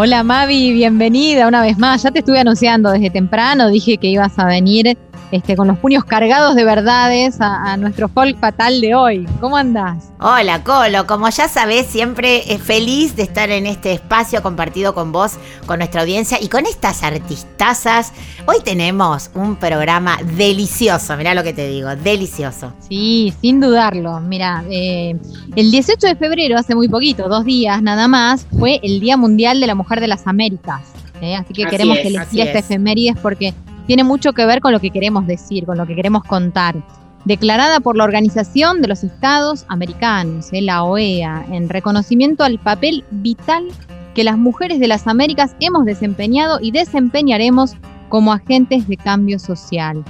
[0.00, 2.04] Hola Mavi, bienvenida una vez más.
[2.04, 4.96] Ya te estuve anunciando desde temprano, dije que ibas a venir
[5.30, 9.26] este, con los puños cargados de verdades a, a nuestro folk fatal de hoy.
[9.40, 10.10] ¿Cómo andás?
[10.20, 15.12] Hola Colo, como ya sabés, siempre es feliz de estar en este espacio compartido con
[15.12, 15.34] vos,
[15.66, 18.12] con nuestra audiencia y con estas artistazas.
[18.46, 22.72] Hoy tenemos un programa delicioso, mirá lo que te digo, delicioso.
[22.88, 24.20] Sí, sin dudarlo.
[24.20, 25.16] Mira, eh,
[25.54, 29.60] el 18 de febrero, hace muy poquito, dos días nada más, fue el Día Mundial
[29.60, 30.82] de la Mujer de las Américas.
[31.20, 31.36] ¿eh?
[31.36, 32.64] Así que Así queremos es, elegir así esta es.
[32.64, 33.54] efemérides porque
[33.88, 36.76] tiene mucho que ver con lo que queremos decir, con lo que queremos contar.
[37.24, 40.60] Declarada por la Organización de los Estados Americanos, ¿eh?
[40.60, 43.66] la OEA, en reconocimiento al papel vital
[44.14, 47.76] que las mujeres de las Américas hemos desempeñado y desempeñaremos
[48.10, 50.04] como agentes de cambio social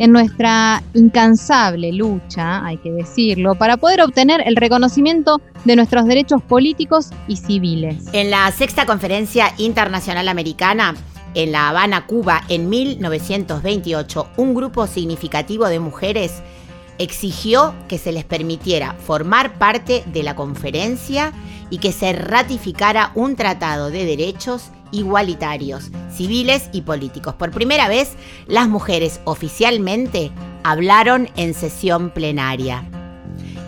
[0.00, 6.42] en nuestra incansable lucha, hay que decirlo, para poder obtener el reconocimiento de nuestros derechos
[6.42, 8.06] políticos y civiles.
[8.14, 10.94] En la sexta conferencia internacional americana,
[11.34, 16.42] en La Habana, Cuba, en 1928, un grupo significativo de mujeres
[16.98, 21.32] exigió que se les permitiera formar parte de la conferencia
[21.70, 27.34] y que se ratificara un tratado de derechos igualitarios, civiles y políticos.
[27.34, 30.30] Por primera vez, las mujeres oficialmente
[30.64, 32.84] hablaron en sesión plenaria.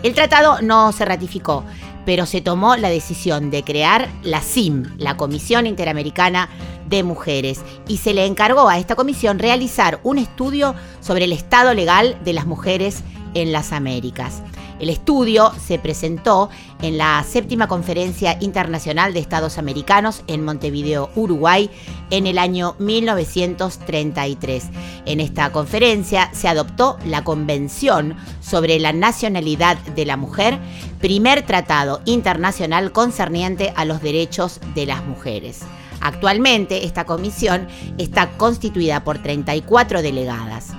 [0.03, 1.63] El tratado no se ratificó,
[2.05, 6.49] pero se tomó la decisión de crear la CIM, la Comisión Interamericana
[6.87, 11.73] de Mujeres, y se le encargó a esta comisión realizar un estudio sobre el estado
[11.73, 14.41] legal de las mujeres en las Américas.
[14.83, 16.49] El estudio se presentó
[16.81, 21.69] en la séptima Conferencia Internacional de Estados Americanos en Montevideo, Uruguay,
[22.09, 24.65] en el año 1933.
[25.05, 30.59] En esta conferencia se adoptó la Convención sobre la Nacionalidad de la Mujer,
[30.99, 35.61] primer tratado internacional concerniente a los derechos de las mujeres.
[36.01, 40.71] Actualmente esta comisión está constituida por 34 delegadas,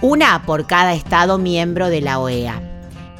[0.00, 2.69] una por cada Estado miembro de la OEA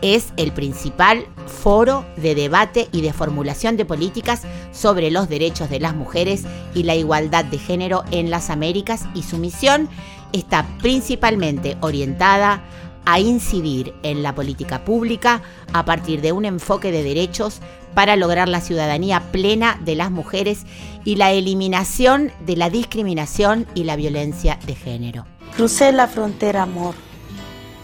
[0.02, 5.80] es el principal foro de debate y de formulación de políticas sobre los derechos de
[5.80, 6.44] las mujeres
[6.74, 9.88] y la igualdad de género en las Américas y su misión
[10.32, 12.62] está principalmente orientada
[13.04, 17.60] a incidir en la política pública a partir de un enfoque de derechos
[17.94, 20.64] para lograr la ciudadanía plena de las mujeres
[21.04, 25.26] y la eliminación de la discriminación y la violencia de género.
[25.56, 26.94] Crucé la frontera, amor.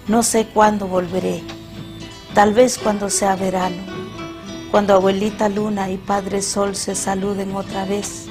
[0.06, 1.42] No sé cuándo volveré.
[2.36, 3.82] Tal vez cuando sea verano.
[4.70, 8.26] Cuando abuelita luna y padre sol se saluden otra vez.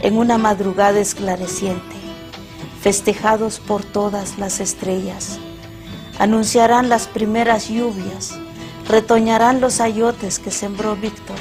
[0.00, 1.96] En una madrugada esclareciente.
[2.80, 5.38] Festejados por todas las estrellas.
[6.18, 8.38] Anunciarán las primeras lluvias.
[8.88, 11.36] Retoñarán los ayotes que sembró Víctor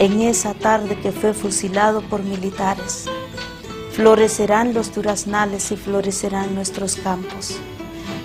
[0.00, 3.04] en esa tarde que fue fusilado por militares.
[3.92, 7.54] Florecerán los duraznales y florecerán nuestros campos.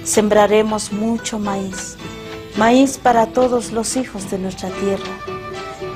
[0.03, 1.97] Sembraremos mucho maíz,
[2.57, 5.11] maíz para todos los hijos de nuestra tierra.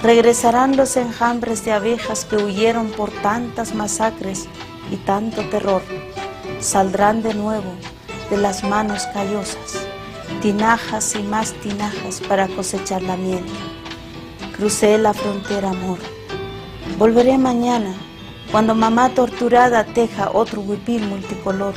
[0.03, 4.47] Regresarán los enjambres de abejas que huyeron por tantas masacres
[4.91, 5.81] y tanto terror.
[6.59, 7.71] Saldrán de nuevo
[8.29, 9.85] de las manos callosas,
[10.41, 13.43] tinajas y más tinajas para cosechar la miel.
[14.55, 15.99] Crucé la frontera, amor.
[16.97, 17.93] Volveré mañana,
[18.51, 21.73] cuando mamá torturada teja otro huipil multicolor,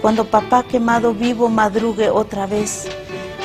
[0.00, 2.88] cuando papá quemado vivo madrugue otra vez,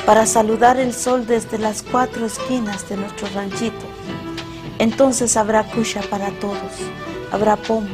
[0.06, 3.86] para saludar el sol desde las cuatro esquinas de nuestro ranchito.
[4.78, 6.58] Entonces habrá cucha para todos,
[7.32, 7.88] habrá pomo,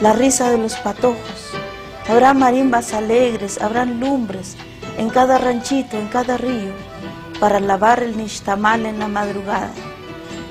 [0.00, 1.50] la risa de los patojos,
[2.08, 4.56] habrá marimbas alegres, habrán lumbres
[4.96, 6.72] en cada ranchito, en cada río,
[7.40, 9.72] para lavar el nixtamal en la madrugada.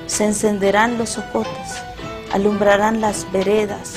[0.07, 1.81] Se encenderán los socotes,
[2.33, 3.93] alumbrarán las veredas,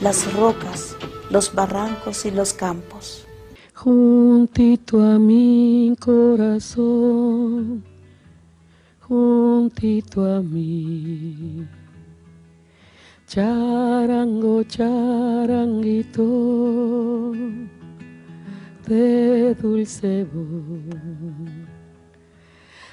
[0.00, 0.96] las rocas,
[1.30, 3.26] los barrancos y los campos
[3.82, 7.82] juntito a mi corazón,
[9.00, 11.66] juntito a mí.
[13.26, 16.22] Charango, charanguito,
[18.86, 20.84] de dulce voz.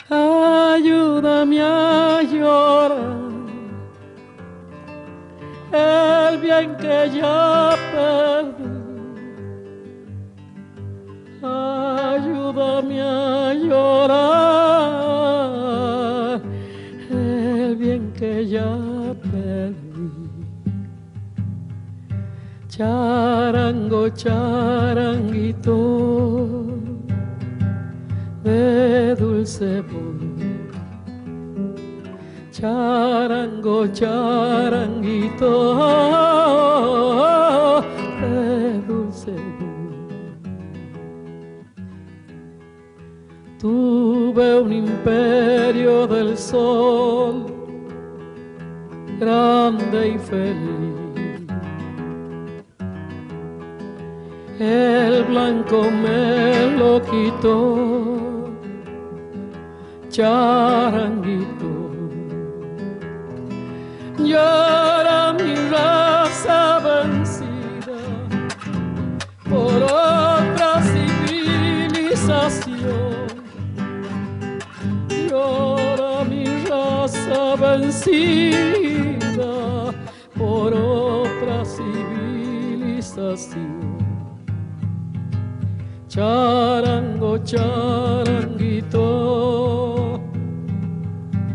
[0.09, 3.29] Ayúdame a llorar
[5.71, 8.78] el bien que ya perdí
[11.41, 14.09] Ayúdame a llorar
[17.09, 18.69] el bien que ya
[19.31, 19.79] perdí.
[22.67, 25.75] Charango, charanguito
[28.43, 30.19] de dulce voz.
[32.51, 35.51] Charango, charanguito
[38.19, 39.58] de dulce voz.
[43.59, 47.45] Tuve un imperio del sol,
[49.19, 50.95] grande y feliz.
[54.61, 58.49] El blanco me lo quitó,
[60.07, 61.69] charanguito.
[77.79, 79.53] Vencida
[80.37, 83.79] por otra civilización.
[86.07, 88.99] Charango, charanguito,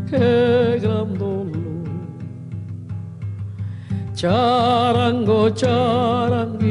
[0.09, 1.45] qué gran dolor.
[4.15, 6.64] Charango, charanguito,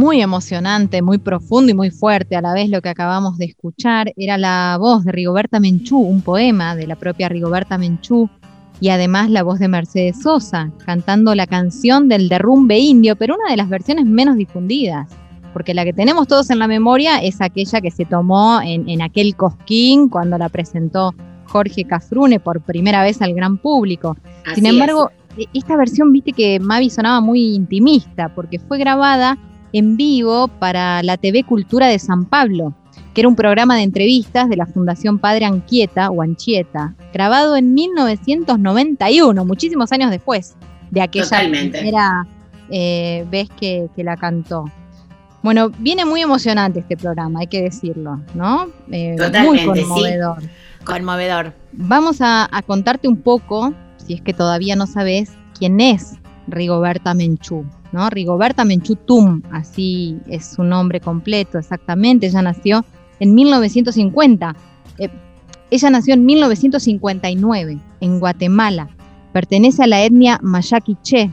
[0.00, 4.14] Muy emocionante, muy profundo y muy fuerte a la vez lo que acabamos de escuchar.
[4.16, 8.30] Era la voz de Rigoberta Menchú, un poema de la propia Rigoberta Menchú,
[8.80, 13.50] y además la voz de Mercedes Sosa, cantando la canción del derrumbe indio, pero una
[13.50, 15.06] de las versiones menos difundidas,
[15.52, 19.02] porque la que tenemos todos en la memoria es aquella que se tomó en, en
[19.02, 21.14] aquel cosquín cuando la presentó
[21.44, 24.16] Jorge Cafrune por primera vez al gran público.
[24.54, 29.36] Sin embargo, e- esta versión, viste que Mavi sonaba muy intimista, porque fue grabada
[29.72, 32.74] en vivo para la TV Cultura de San Pablo,
[33.14, 37.74] que era un programa de entrevistas de la Fundación Padre Anquieta o Anchieta, grabado en
[37.74, 40.54] 1991, muchísimos años después
[40.90, 41.78] de aquella Totalmente.
[41.78, 42.26] primera
[42.70, 44.64] eh, vez que, que la cantó.
[45.42, 48.66] Bueno, viene muy emocionante este programa, hay que decirlo, ¿no?
[48.90, 50.42] Eh, Totalmente, muy conmovedor.
[50.84, 51.54] conmovedor.
[51.72, 56.18] Vamos a, a contarte un poco, si es que todavía no sabes, quién es
[56.50, 58.10] Rigoberta Menchú, ¿no?
[58.10, 62.26] Rigoberta Menchú Tum, así es su nombre completo exactamente.
[62.26, 62.84] Ella nació
[63.20, 64.56] en 1950.
[64.98, 65.08] Eh,
[65.70, 68.88] ella nació en 1959 en Guatemala.
[69.32, 71.30] Pertenece a la etnia Mayaquiche,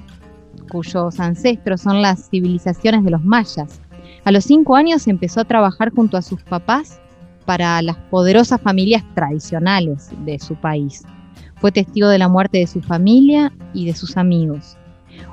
[0.70, 3.82] cuyos ancestros son las civilizaciones de los mayas.
[4.26, 7.00] A los cinco años empezó a trabajar junto a sus papás
[7.46, 11.04] para las poderosas familias tradicionales de su país.
[11.56, 14.78] Fue testigo de la muerte de su familia y de sus amigos.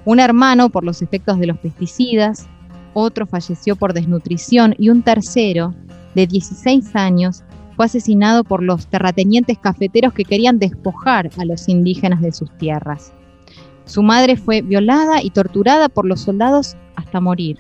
[0.04, 2.46] Un hermano por los efectos de los pesticidas,
[2.94, 5.74] otro falleció por desnutrición y un tercero,
[6.14, 7.42] de 16 años,
[7.76, 13.12] fue asesinado por los terratenientes cafeteros que querían despojar a los indígenas de sus tierras.
[13.84, 17.58] Su madre fue violada y torturada por los soldados hasta morir.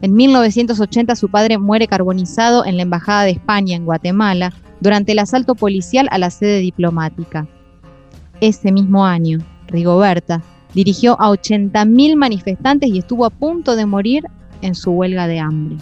[0.00, 5.18] En 1980 su padre muere carbonizado en la Embajada de España en Guatemala durante el
[5.18, 7.46] asalto policial a la sede diplomática.
[8.40, 10.42] Ese mismo año, Rigoberta
[10.76, 14.24] dirigió a 80.000 manifestantes y estuvo a punto de morir
[14.60, 15.78] en su huelga de hambre.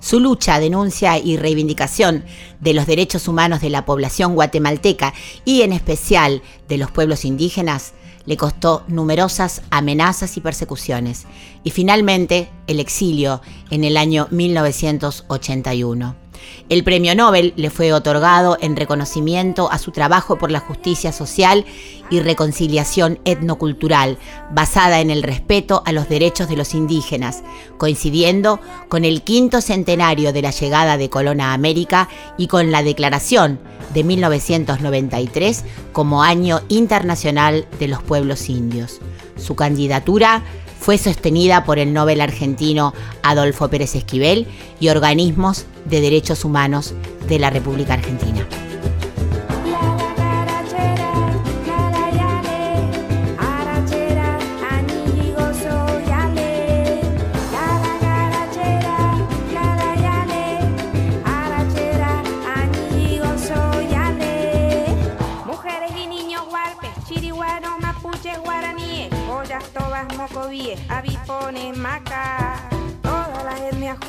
[0.00, 2.24] Su lucha, denuncia y reivindicación
[2.58, 7.94] de los derechos humanos de la población guatemalteca y en especial de los pueblos indígenas
[8.26, 11.26] le costó numerosas amenazas y persecuciones
[11.62, 16.21] y finalmente el exilio en el año 1981.
[16.68, 21.64] El premio Nobel le fue otorgado en reconocimiento a su trabajo por la justicia social
[22.10, 24.18] y reconciliación etnocultural,
[24.50, 27.42] basada en el respeto a los derechos de los indígenas,
[27.78, 32.08] coincidiendo con el quinto centenario de la llegada de Colón a América
[32.38, 33.58] y con la declaración
[33.94, 39.00] de 1993 como Año Internacional de los Pueblos Indios.
[39.36, 40.42] Su candidatura
[40.82, 44.48] fue sostenida por el Nobel argentino Adolfo Pérez Esquivel
[44.80, 46.92] y organismos de derechos humanos
[47.28, 48.44] de la República Argentina.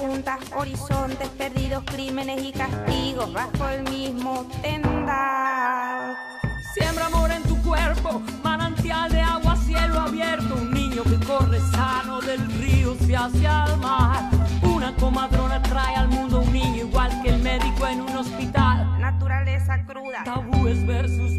[0.04, 6.16] Juntas, horizontes perdidos, crímenes y castigos bajo el mismo tendal.
[6.74, 10.56] Siembra amor en tu cuerpo, manantial de agua, cielo abierto.
[10.56, 14.30] Un niño que corre sano del río se hacia el mar.
[14.64, 19.00] Una comadrona trae al mundo un niño igual que el médico en un hospital.
[19.00, 20.24] Naturaleza cruda.
[20.26, 21.33] Tabúes versus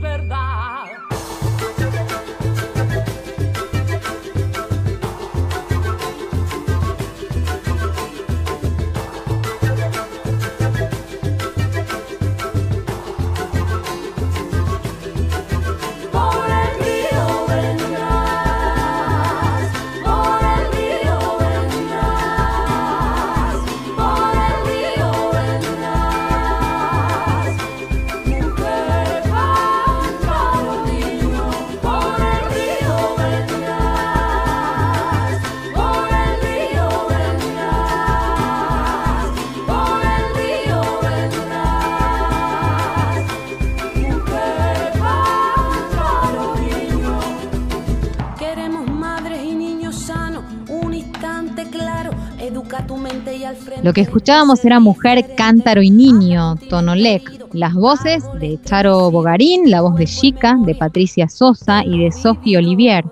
[53.83, 57.45] Lo que escuchábamos era Mujer, Cántaro y Niño, Tonolec.
[57.53, 62.59] Las voces de Charo Bogarín, la voz de Chica, de Patricia Sosa y de Sophie
[62.59, 63.05] Olivier.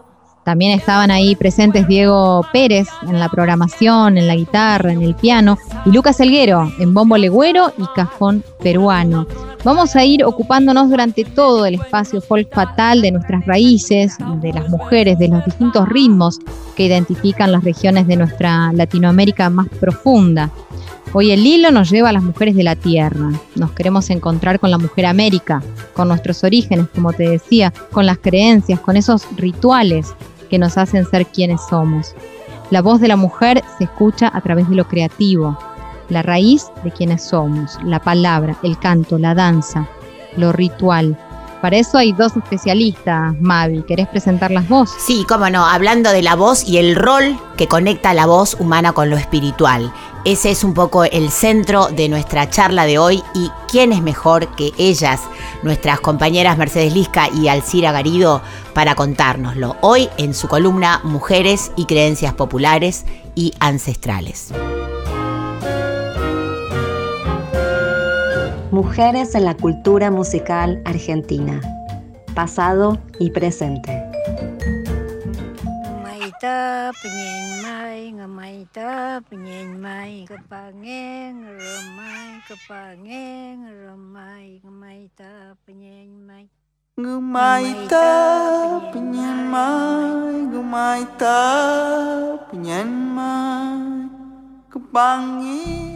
[0.45, 5.57] También estaban ahí presentes Diego Pérez en la programación, en la guitarra, en el piano,
[5.87, 9.27] y Lucas Elguero en bombo legüero y cajón peruano.
[9.65, 14.69] Vamos a ir ocupándonos durante todo el espacio folk fatal de nuestras raíces, de las
[14.69, 16.41] mujeres, de los distintos ritmos
[16.75, 20.51] que identifican las regiones de nuestra Latinoamérica más profunda.
[21.13, 23.31] Hoy el hilo nos lleva a las mujeres de la tierra.
[23.55, 25.63] Nos queremos encontrar con la mujer América,
[25.95, 30.13] con nuestros orígenes, como te decía, con las creencias, con esos rituales
[30.51, 32.17] que nos hacen ser quienes somos.
[32.71, 35.57] La voz de la mujer se escucha a través de lo creativo,
[36.13, 39.89] la raíz de quienes somos, la palabra, el canto, la danza,
[40.37, 41.19] lo ritual.
[41.63, 43.85] Para eso hay dos especialistas, Mavi.
[43.85, 44.91] ¿Querés presentarlas vos?
[44.99, 48.93] Sí, cómo no, hablando de la voz y el rol que conecta la voz humana
[48.93, 49.93] con lo espiritual.
[50.25, 54.57] Ese es un poco el centro de nuestra charla de hoy y quién es mejor
[54.57, 55.21] que ellas,
[55.63, 58.43] nuestras compañeras Mercedes Lisca y Alcira Garido,
[58.75, 59.77] para contárnoslo.
[59.83, 63.05] Hoy en su columna Mujeres y Creencias Populares
[63.37, 64.53] y Ancestrales.
[68.73, 71.61] Mujeres en la cultura musical argentina.
[72.35, 73.93] Pasado y presente.
[87.21, 87.75] Mai
[94.81, 95.87] mai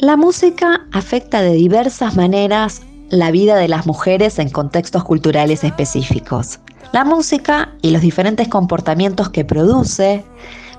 [0.00, 6.60] La música afecta de diversas maneras la vida de las mujeres en contextos culturales específicos.
[6.92, 10.24] La música y los diferentes comportamientos que produce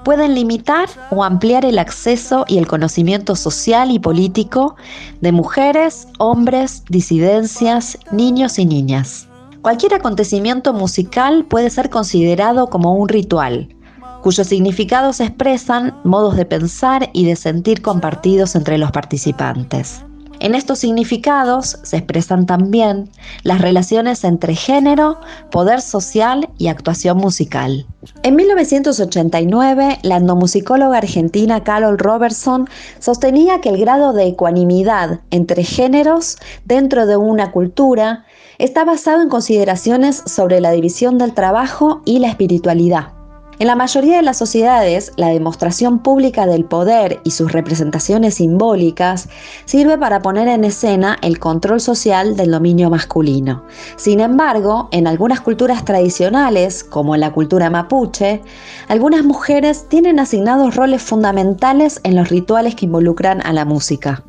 [0.06, 4.78] pueden limitar o ampliar el acceso y el conocimiento social y político
[5.20, 9.28] de mujeres, hombres, disidencias, niños y niñas.
[9.62, 13.76] Cualquier acontecimiento musical puede ser considerado como un ritual,
[14.22, 20.04] cuyos significados expresan modos de pensar y de sentir compartidos entre los participantes.
[20.42, 23.10] En estos significados se expresan también
[23.44, 25.20] las relaciones entre género,
[25.52, 27.86] poder social y actuación musical.
[28.24, 36.38] En 1989, la etnomusicóloga argentina Carol Robertson sostenía que el grado de ecuanimidad entre géneros
[36.64, 38.24] dentro de una cultura
[38.60, 43.19] está basado en consideraciones sobre la división del trabajo y la espiritualidad.
[43.60, 49.28] En la mayoría de las sociedades, la demostración pública del poder y sus representaciones simbólicas
[49.66, 53.66] sirve para poner en escena el control social del dominio masculino.
[53.98, 58.42] Sin embargo, en algunas culturas tradicionales, como en la cultura mapuche,
[58.88, 64.24] algunas mujeres tienen asignados roles fundamentales en los rituales que involucran a la música.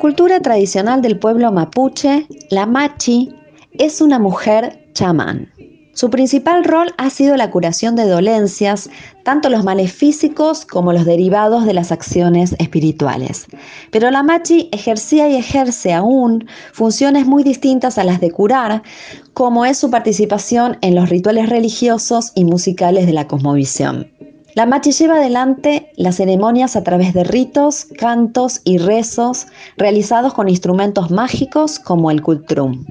[0.00, 3.34] Cultura tradicional del pueblo mapuche, la machi
[3.72, 5.52] es una mujer chamán.
[5.92, 8.88] Su principal rol ha sido la curación de dolencias,
[9.24, 13.46] tanto los males físicos como los derivados de las acciones espirituales.
[13.90, 18.82] Pero la machi ejercía y ejerce aún funciones muy distintas a las de curar,
[19.34, 24.10] como es su participación en los rituales religiosos y musicales de la cosmovisión.
[24.54, 30.48] La machi lleva adelante las ceremonias a través de ritos, cantos y rezos realizados con
[30.48, 32.84] instrumentos mágicos como el kultrum.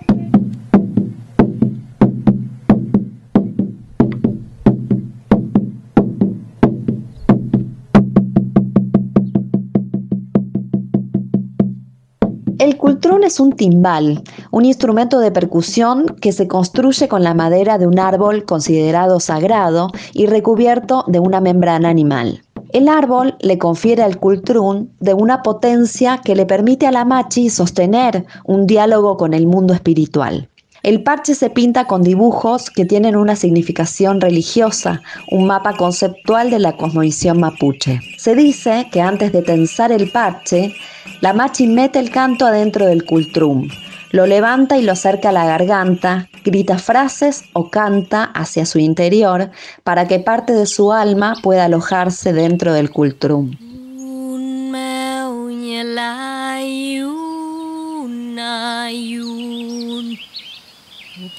[13.29, 17.99] Es un timbal, un instrumento de percusión que se construye con la madera de un
[17.99, 22.41] árbol considerado sagrado y recubierto de una membrana animal.
[22.73, 27.51] El árbol le confiere al cultrún de una potencia que le permite a la machi
[27.51, 30.49] sostener un diálogo con el mundo espiritual.
[30.83, 36.59] El parche se pinta con dibujos que tienen una significación religiosa, un mapa conceptual de
[36.59, 37.99] la cosmovisión mapuche.
[38.17, 40.73] Se dice que antes de tensar el parche,
[41.21, 43.67] la machi mete el canto adentro del cultrum,
[44.11, 49.51] lo levanta y lo acerca a la garganta, grita frases o canta hacia su interior
[49.83, 53.51] para que parte de su alma pueda alojarse dentro del cultrum.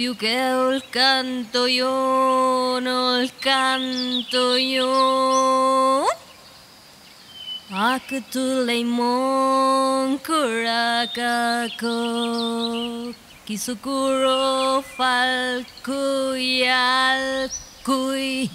[0.00, 6.06] Più che il canto io, il canto io
[7.68, 11.98] Aku tu lemon kurakako
[13.44, 16.40] Kisukuro falkuyal
[17.84, 18.48] kui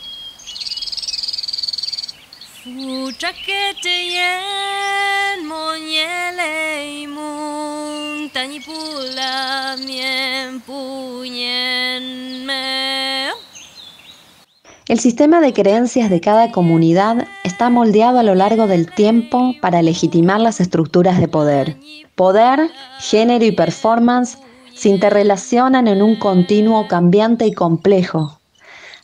[14.88, 19.84] El sistema de creencias de cada comunidad está moldeado a lo largo del tiempo para
[19.84, 21.78] legitimar las estructuras de poder.
[22.16, 24.40] Poder, género y performance
[24.74, 28.40] se interrelacionan en un continuo cambiante y complejo,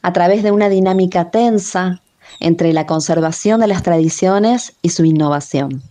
[0.02, 2.01] a través de una dinámica tensa
[2.40, 5.82] entre la conservación de las tradiciones y su innovación.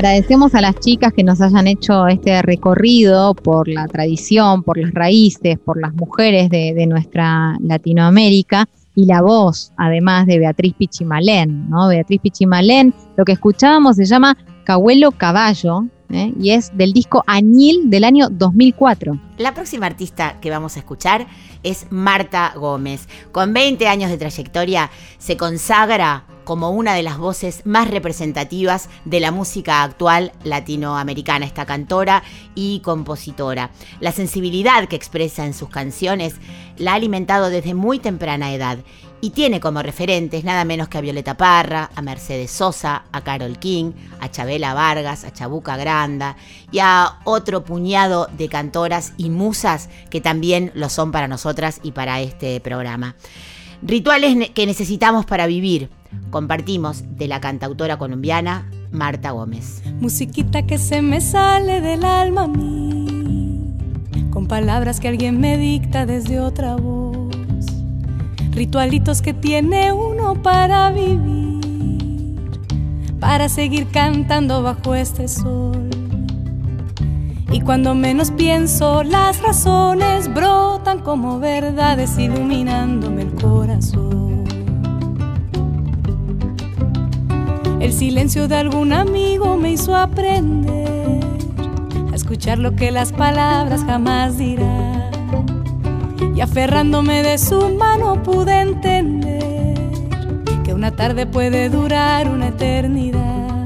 [0.00, 4.94] Agradecemos a las chicas que nos hayan hecho este recorrido por la tradición, por las
[4.94, 11.88] raíces, por las mujeres de, nuestra Latinoamérica y la voz, además de Beatriz Pichimalén, ¿no?
[11.88, 16.32] Beatriz Pichimalén, lo que escuchábamos se llama Cahuelo Caballo ¿eh?
[16.40, 19.20] y es del disco Añil del año 2004.
[19.36, 21.26] La próxima artista que vamos a escuchar
[21.62, 23.06] es Marta Gómez.
[23.32, 29.20] Con 20 años de trayectoria se consagra como una de las voces más representativas de
[29.20, 32.24] la música actual latinoamericana, esta cantora
[32.56, 33.70] y compositora.
[34.00, 36.34] La sensibilidad que expresa en sus canciones
[36.76, 38.78] la ha alimentado desde muy temprana edad
[39.20, 43.56] y tiene como referentes nada menos que a Violeta Parra, a Mercedes Sosa, a Carol
[43.60, 46.34] King, a Chabela Vargas, a Chabuca Granda
[46.72, 51.92] y a otro puñado de cantoras y musas que también lo son para nosotras y
[51.92, 53.14] para este programa.
[53.82, 55.88] Rituales que necesitamos para vivir.
[56.30, 59.82] Compartimos de la cantautora colombiana Marta Gómez.
[60.00, 63.74] Musiquita que se me sale del alma a mí,
[64.30, 67.34] con palabras que alguien me dicta desde otra voz,
[68.50, 72.50] ritualitos que tiene uno para vivir,
[73.18, 75.88] para seguir cantando bajo este sol.
[77.52, 83.49] Y cuando menos pienso, las razones brotan como verdades iluminándome el corazón.
[87.80, 91.20] El silencio de algún amigo me hizo aprender
[92.12, 95.10] a escuchar lo que las palabras jamás dirán.
[96.36, 99.74] Y aferrándome de su mano pude entender
[100.62, 103.64] que una tarde puede durar una eternidad.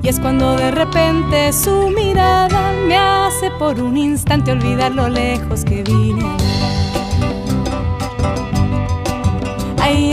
[0.00, 5.64] Y es cuando de repente su mirada me hace por un instante olvidar lo lejos
[5.64, 6.24] que vine.
[9.80, 10.12] Ay.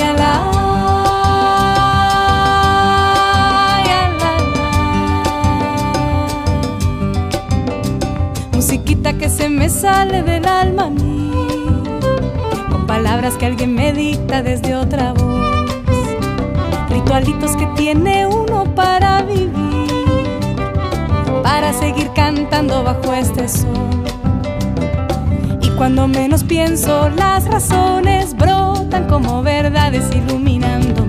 [9.50, 11.32] Me sale del alma a mí,
[12.70, 15.66] con palabras que alguien me dicta desde otra voz,
[16.90, 19.52] ritualitos que tiene uno para vivir,
[21.44, 23.70] para seguir cantando bajo este sol.
[25.62, 31.09] Y cuando menos pienso, las razones brotan como verdades iluminándome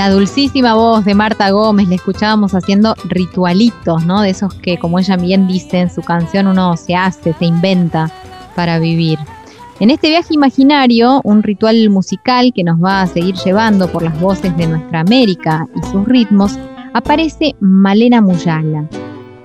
[0.00, 4.22] La dulcísima voz de Marta Gómez la escuchábamos haciendo ritualitos, ¿no?
[4.22, 8.10] De esos que, como ella bien dice en su canción, uno se hace, se inventa
[8.56, 9.18] para vivir.
[9.78, 14.18] En este viaje imaginario, un ritual musical que nos va a seguir llevando por las
[14.18, 16.58] voces de nuestra América y sus ritmos,
[16.94, 18.88] aparece Malena Muyala.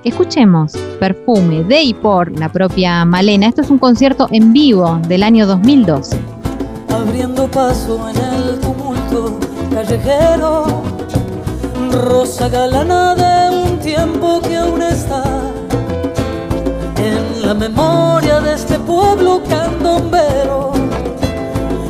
[0.06, 3.48] Escuchemos Perfume de y por la propia Malena.
[3.48, 6.18] Esto es un concierto en vivo del año 2012.
[6.91, 10.64] abriendo paso en el tumulto callejero,
[11.92, 15.22] rosa galana de un tiempo que aún está
[16.96, 20.72] en la memoria de este pueblo candombero,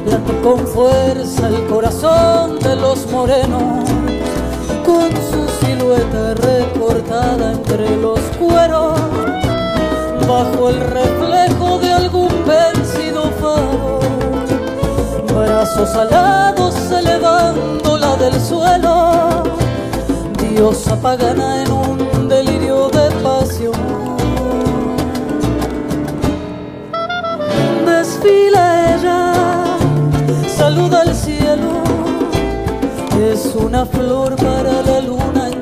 [0.10, 3.88] late con fuerza el corazón de los morenos,
[4.84, 9.00] con su silueta recortada entre los cueros,
[10.28, 14.05] bajo el reflejo de algún vencido faro
[15.56, 19.44] brazos alados elevándola del suelo,
[20.38, 23.72] diosa pagana en un delirio de pasión.
[27.86, 29.34] Desfila ella,
[30.58, 31.72] saluda al cielo,
[33.32, 35.62] es una flor para la luna en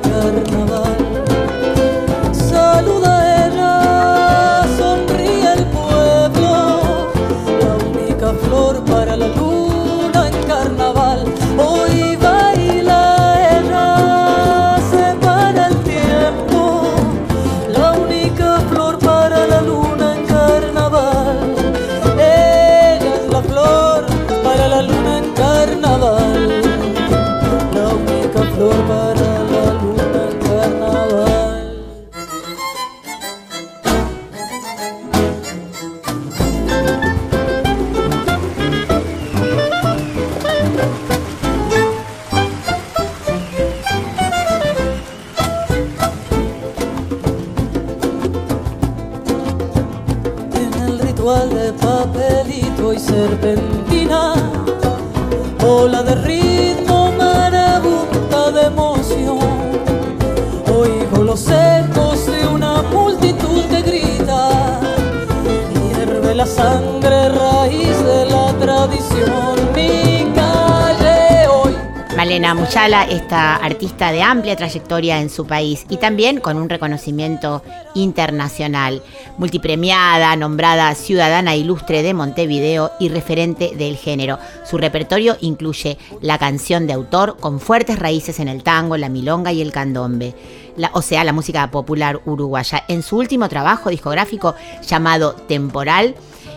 [61.34, 64.80] los ecos de una multitud que grita,
[65.74, 69.74] hierve la sangre raíz de la tradición.
[69.74, 71.74] Mi calle.
[72.16, 77.64] Malena Muyala, esta artista de amplia trayectoria en su país y también con un reconocimiento
[77.96, 79.02] internacional,
[79.36, 84.38] multipremiada, nombrada Ciudadana Ilustre de Montevideo y referente del género.
[84.64, 89.50] Su repertorio incluye la canción de autor con fuertes raíces en el tango, la milonga
[89.50, 90.36] y el candombe.
[90.76, 92.84] La- o sea, la música popular uruguaya.
[92.88, 94.54] En su último trabajo discográfico
[94.86, 96.14] llamado Temporal,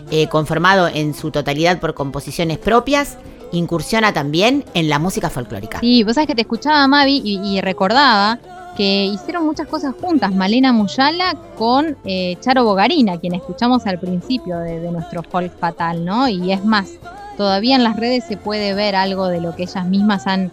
[0.09, 3.17] eh, conformado en su totalidad por composiciones propias,
[3.51, 5.79] incursiona también en la música folclórica.
[5.79, 8.39] Sí, vos sabés que te escuchaba Mavi y, recordaba
[8.75, 14.59] que hicieron muchas cosas juntas, Malena Muyala con eh, Charo Bogarina, quien escuchamos al principio
[14.59, 16.27] de, de nuestro folk fatal, ¿no?
[16.27, 16.89] Y es más,
[17.37, 20.51] todavía en las redes se puede ver algo de lo que ellas mismas han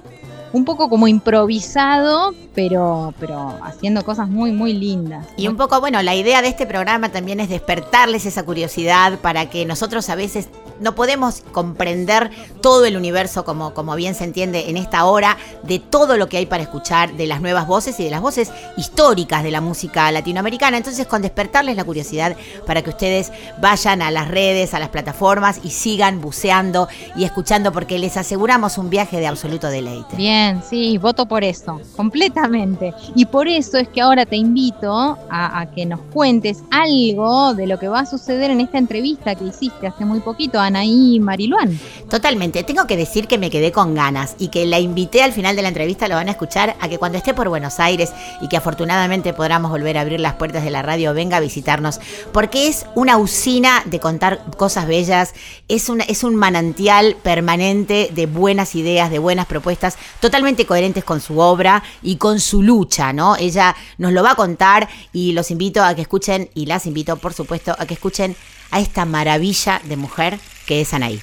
[0.54, 5.26] un poco como improvisado, pero, pero haciendo cosas muy, muy lindas.
[5.36, 9.50] Y un poco, bueno, la idea de este programa también es despertarles esa curiosidad para
[9.50, 10.48] que nosotros a veces
[10.80, 15.78] no podemos comprender todo el universo como, como bien se entiende en esta hora, de
[15.78, 19.42] todo lo que hay para escuchar, de las nuevas voces y de las voces históricas
[19.42, 20.76] de la música latinoamericana.
[20.76, 25.60] Entonces, con despertarles la curiosidad para que ustedes vayan a las redes, a las plataformas
[25.62, 30.16] y sigan buceando y escuchando porque les aseguramos un viaje de absoluto deleite.
[30.16, 32.94] Bien, sí, voto por eso, completamente.
[33.14, 34.92] Y por eso es que ahora te invito
[35.30, 39.34] a, a que nos cuentes algo de lo que va a suceder en esta entrevista
[39.34, 41.79] que hiciste hace muy poquito, Anaí Mariluán.
[42.11, 42.62] Totalmente.
[42.62, 45.62] Tengo que decir que me quedé con ganas y que la invité al final de
[45.62, 48.57] la entrevista, lo van a escuchar, a que cuando esté por Buenos Aires y que
[48.57, 52.00] afortunadamente podamos volver a abrir las puertas de la radio, venga a visitarnos,
[52.33, 55.35] porque es una usina de contar cosas bellas,
[55.68, 61.20] es, una, es un manantial permanente de buenas ideas, de buenas propuestas, totalmente coherentes con
[61.20, 63.37] su obra y con su lucha, ¿no?
[63.37, 67.16] Ella nos lo va a contar y los invito a que escuchen, y las invito,
[67.16, 68.37] por supuesto, a que escuchen
[68.70, 71.20] a esta maravilla de mujer que es Anaí.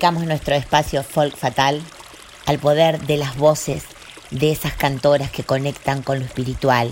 [0.00, 1.82] Dedicamos nuestro espacio folk fatal
[2.46, 3.84] al poder de las voces
[4.30, 6.90] de esas cantoras que conectan con lo espiritual,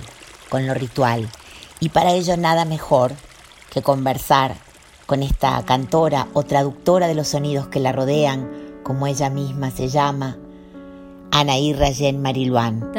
[0.50, 1.26] con lo ritual.
[1.80, 3.12] Y para ello nada mejor
[3.72, 4.56] que conversar
[5.06, 8.46] con esta cantora o traductora de los sonidos que la rodean,
[8.82, 10.36] como ella misma se llama,
[11.30, 12.92] Anaí Rayen Mariluán.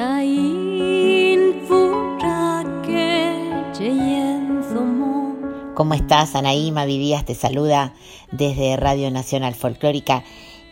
[5.79, 6.73] ¿Cómo estás, Anaí?
[6.73, 7.93] Mavi Díaz te saluda
[8.33, 10.25] desde Radio Nacional Folclórica.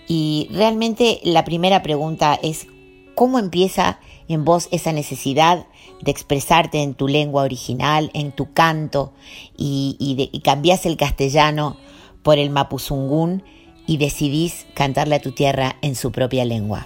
[0.06, 2.68] Y realmente la primera pregunta es,
[3.16, 5.66] ¿cómo empieza en vos esa necesidad
[6.02, 9.14] de expresarte en tu lengua original, en tu canto,
[9.56, 10.42] y, y,
[10.84, 11.78] el castellano
[12.22, 13.44] por el mapuzungún
[13.86, 16.86] y decidís cantarle a tu tierra en su propia lengua?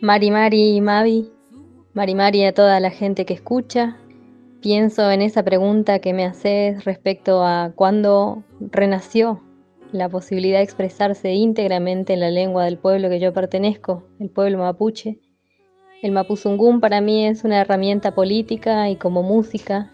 [0.00, 1.30] Mari Mari Mavi,
[1.94, 3.96] Mari Mari a toda la gente que escucha.
[4.60, 9.40] Pienso en esa pregunta que me haces respecto a cuándo renació
[9.92, 14.58] la posibilidad de expresarse íntegramente en la lengua del pueblo que yo pertenezco, el pueblo
[14.58, 15.20] mapuche.
[16.02, 19.92] El mapuzungún para mí es una herramienta política y como música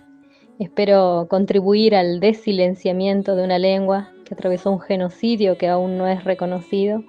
[0.59, 6.25] espero contribuir al desilenciamiento de una lengua que atravesó un genocidio que aún no es
[6.25, 7.05] reconocido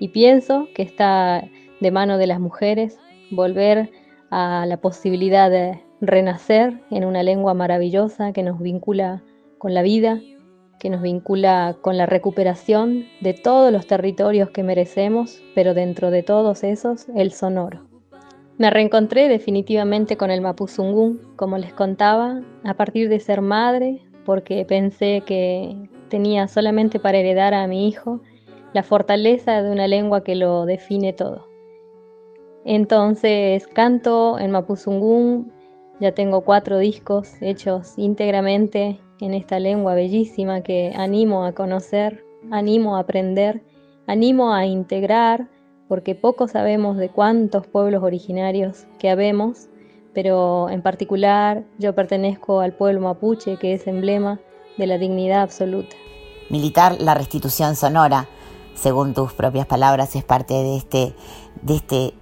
[0.00, 1.44] y pienso que está
[1.80, 2.98] de mano de las mujeres
[3.30, 3.90] volver
[4.30, 9.22] a la posibilidad de renacer en una lengua maravillosa que nos vincula
[9.58, 10.20] con la vida,
[10.78, 16.22] que nos vincula con la recuperación de todos los territorios que merecemos, pero dentro de
[16.22, 17.86] todos esos, el sonoro.
[18.58, 24.64] Me reencontré definitivamente con el mapuzungún, como les contaba, a partir de ser madre, porque
[24.64, 28.20] pensé que tenía solamente para heredar a mi hijo
[28.72, 31.46] la fortaleza de una lengua que lo define todo.
[32.64, 35.52] Entonces canto en mapuzungún,
[36.00, 42.96] ya tengo cuatro discos hechos íntegramente en esta lengua bellísima que animo a conocer, animo
[42.96, 43.62] a aprender,
[44.06, 45.48] animo a integrar,
[45.88, 49.68] porque poco sabemos de cuántos pueblos originarios que habemos,
[50.14, 54.40] pero en particular yo pertenezco al pueblo mapuche que es emblema
[54.76, 55.96] de la dignidad absoluta.
[56.50, 58.28] Militar, la restitución sonora,
[58.74, 61.14] según tus propias palabras, es parte de este,
[61.62, 62.14] de este,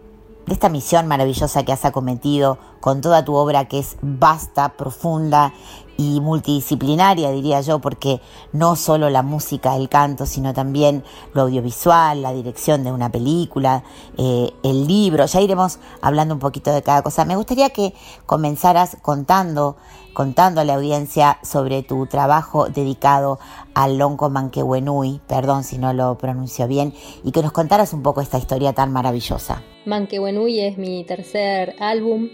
[0.47, 5.53] de esta misión maravillosa que has acometido con toda tu obra que es vasta, profunda
[5.97, 8.21] y multidisciplinaria, diría yo, porque
[8.53, 13.83] no solo la música, el canto, sino también lo audiovisual, la dirección de una película,
[14.19, 17.25] eh, el libro, ya iremos hablando un poquito de cada cosa.
[17.25, 17.95] Me gustaría que
[18.27, 19.77] comenzaras contando,
[20.17, 23.39] contando a la audiencia sobre tu trabajo dedicado
[23.75, 28.23] al Lonco Manquehuenui, perdón si no lo pronuncio bien, y que nos contaras un poco
[28.23, 29.63] esta historia tan maravillosa.
[29.85, 32.31] Manquehuenui es mi tercer álbum,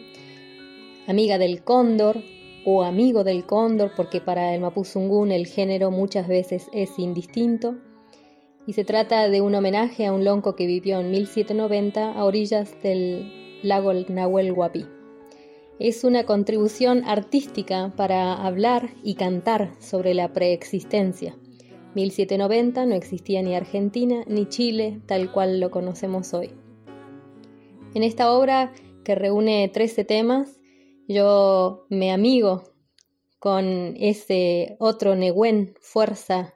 [1.08, 2.22] Amiga del Cóndor
[2.64, 7.74] o Amigo del Cóndor, porque para el mapuzungún el género muchas veces es indistinto.
[8.64, 12.80] Y se trata de un homenaje a un lonco que vivió en 1790 a orillas
[12.80, 15.01] del lago Nahuel Huapi.
[15.84, 21.36] Es una contribución artística para hablar y cantar sobre la preexistencia.
[21.96, 26.52] 1790 no existía ni Argentina ni Chile tal cual lo conocemos hoy.
[27.94, 30.60] En esta obra, que reúne 13 temas,
[31.08, 32.62] yo me amigo
[33.40, 36.54] con ese otro Nehuen fuerza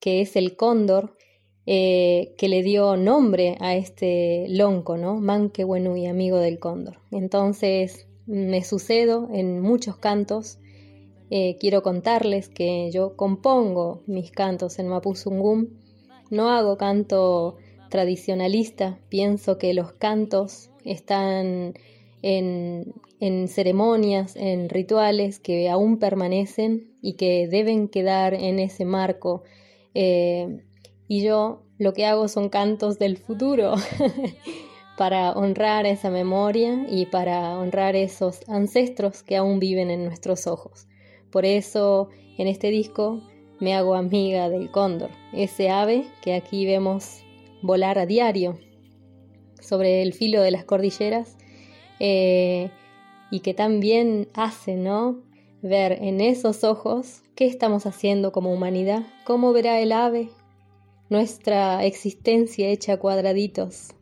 [0.00, 1.16] que es el cóndor,
[1.64, 5.14] eh, que le dio nombre a este lonco, ¿no?
[5.14, 6.98] Manquehuenui, amigo del cóndor.
[7.10, 10.58] Entonces me sucedo en muchos cantos.
[11.30, 15.78] Eh, quiero contarles que yo compongo mis cantos en Mapuzungún.
[16.30, 17.56] No hago canto
[17.88, 21.74] tradicionalista, pienso que los cantos están
[22.22, 29.44] en, en ceremonias, en rituales que aún permanecen y que deben quedar en ese marco.
[29.94, 30.64] Eh,
[31.08, 33.74] y yo lo que hago son cantos del futuro
[34.96, 40.86] para honrar esa memoria y para honrar esos ancestros que aún viven en nuestros ojos.
[41.30, 43.20] Por eso en este disco
[43.60, 47.22] me hago amiga del cóndor, ese ave que aquí vemos
[47.62, 48.58] volar a diario
[49.60, 51.36] sobre el filo de las cordilleras
[51.98, 52.70] eh,
[53.30, 55.22] y que también hace, ¿no?
[55.62, 60.28] Ver en esos ojos qué estamos haciendo como humanidad, cómo verá el ave
[61.08, 63.94] nuestra existencia hecha cuadraditos,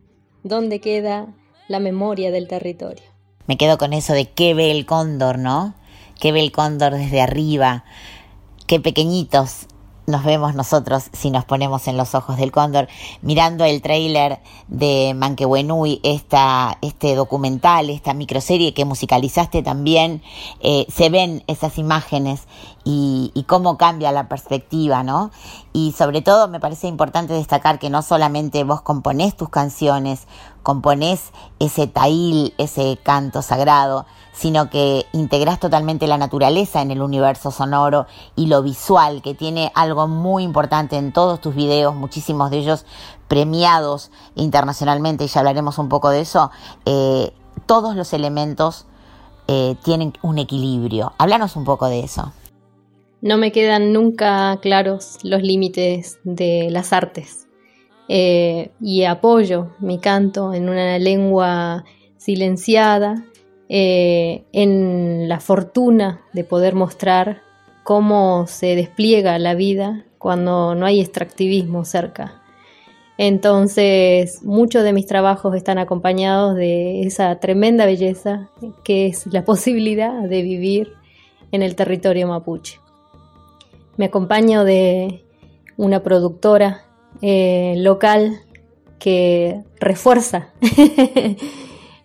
[0.44, 1.26] dónde queda
[1.66, 3.02] la memoria del territorio.
[3.46, 5.74] Me quedo con eso de qué ve el cóndor, ¿no?
[6.20, 7.84] ¿Qué ve el cóndor desde arriba?
[8.66, 9.66] Qué pequeñitos
[10.06, 12.88] nos vemos nosotros si nos ponemos en los ojos del cóndor,
[13.22, 20.22] mirando el tráiler de Manquehuenui, esta, este documental, esta microserie que musicalizaste también,
[20.60, 22.42] eh, se ven esas imágenes
[22.84, 25.30] y, y, cómo cambia la perspectiva, ¿no?
[25.72, 30.26] Y sobre todo me parece importante destacar que no solamente vos componés tus canciones,
[30.62, 34.04] componés ese taíl, ese canto sagrado,
[34.34, 38.06] sino que integrás totalmente la naturaleza en el universo sonoro
[38.36, 42.84] y lo visual, que tiene algo muy importante en todos tus videos, muchísimos de ellos
[43.28, 46.50] premiados internacionalmente, y ya hablaremos un poco de eso.
[46.84, 47.32] Eh,
[47.66, 48.86] todos los elementos
[49.46, 51.12] eh, tienen un equilibrio.
[51.16, 52.32] Háblanos un poco de eso.
[53.20, 57.46] No me quedan nunca claros los límites de las artes.
[58.08, 61.84] Eh, y apoyo mi canto en una lengua
[62.18, 63.24] silenciada,
[63.68, 67.42] eh, en la fortuna de poder mostrar
[67.82, 72.42] cómo se despliega la vida cuando no hay extractivismo cerca.
[73.16, 78.48] Entonces, muchos de mis trabajos están acompañados de esa tremenda belleza
[78.82, 80.94] que es la posibilidad de vivir
[81.52, 82.80] en el territorio mapuche.
[83.96, 85.22] Me acompaño de
[85.76, 86.82] una productora
[87.22, 88.40] eh, local
[88.98, 90.48] que refuerza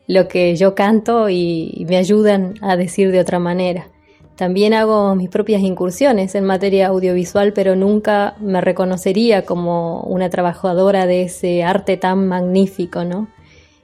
[0.10, 3.90] lo que yo canto y me ayudan a decir de otra manera.
[4.36, 11.06] También hago mis propias incursiones en materia audiovisual, pero nunca me reconocería como una trabajadora
[11.06, 13.28] de ese arte tan magnífico, ¿no?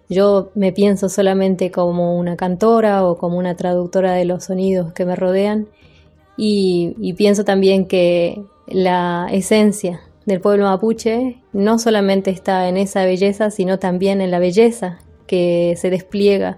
[0.10, 5.06] Yo me pienso solamente como una cantora o como una traductora de los sonidos que
[5.06, 5.68] me rodean
[6.38, 13.06] y, y pienso también que la esencia del pueblo mapuche no solamente está en esa
[13.06, 14.98] belleza, sino también en la belleza
[15.28, 16.58] que se despliega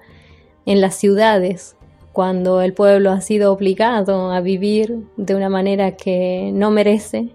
[0.66, 1.76] en las ciudades
[2.14, 7.30] cuando el pueblo ha sido obligado a vivir de una manera que no merece,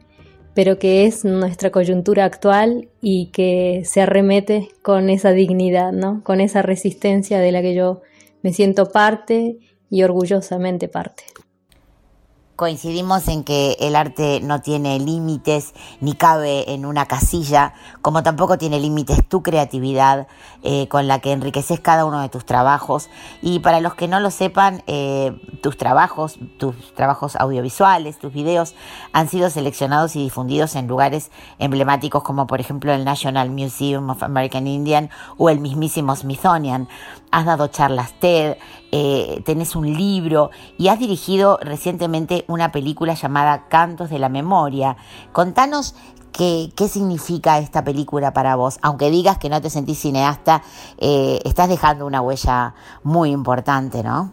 [0.54, 6.22] pero que es nuestra coyuntura actual y que se arremete con esa dignidad, ¿no?
[6.24, 8.02] Con esa resistencia de la que yo
[8.42, 9.58] me siento parte
[9.88, 11.24] y orgullosamente parte
[12.62, 18.56] coincidimos en que el arte no tiene límites ni cabe en una casilla, como tampoco
[18.56, 20.28] tiene límites tu creatividad
[20.62, 23.10] eh, con la que enriqueces cada uno de tus trabajos.
[23.40, 28.76] Y para los que no lo sepan, eh, tus trabajos, tus trabajos audiovisuales, tus videos
[29.12, 34.22] han sido seleccionados y difundidos en lugares emblemáticos como por ejemplo el National Museum of
[34.22, 36.88] American Indian o el mismísimo Smithsonian.
[37.32, 38.56] Has dado charlas TED,
[38.92, 44.96] eh, tenés un libro y has dirigido recientemente una película llamada Cantos de la Memoria.
[45.32, 45.94] Contanos
[46.32, 48.78] qué, qué significa esta película para vos.
[48.82, 50.62] Aunque digas que no te sentís cineasta,
[50.98, 54.32] eh, estás dejando una huella muy importante, ¿no?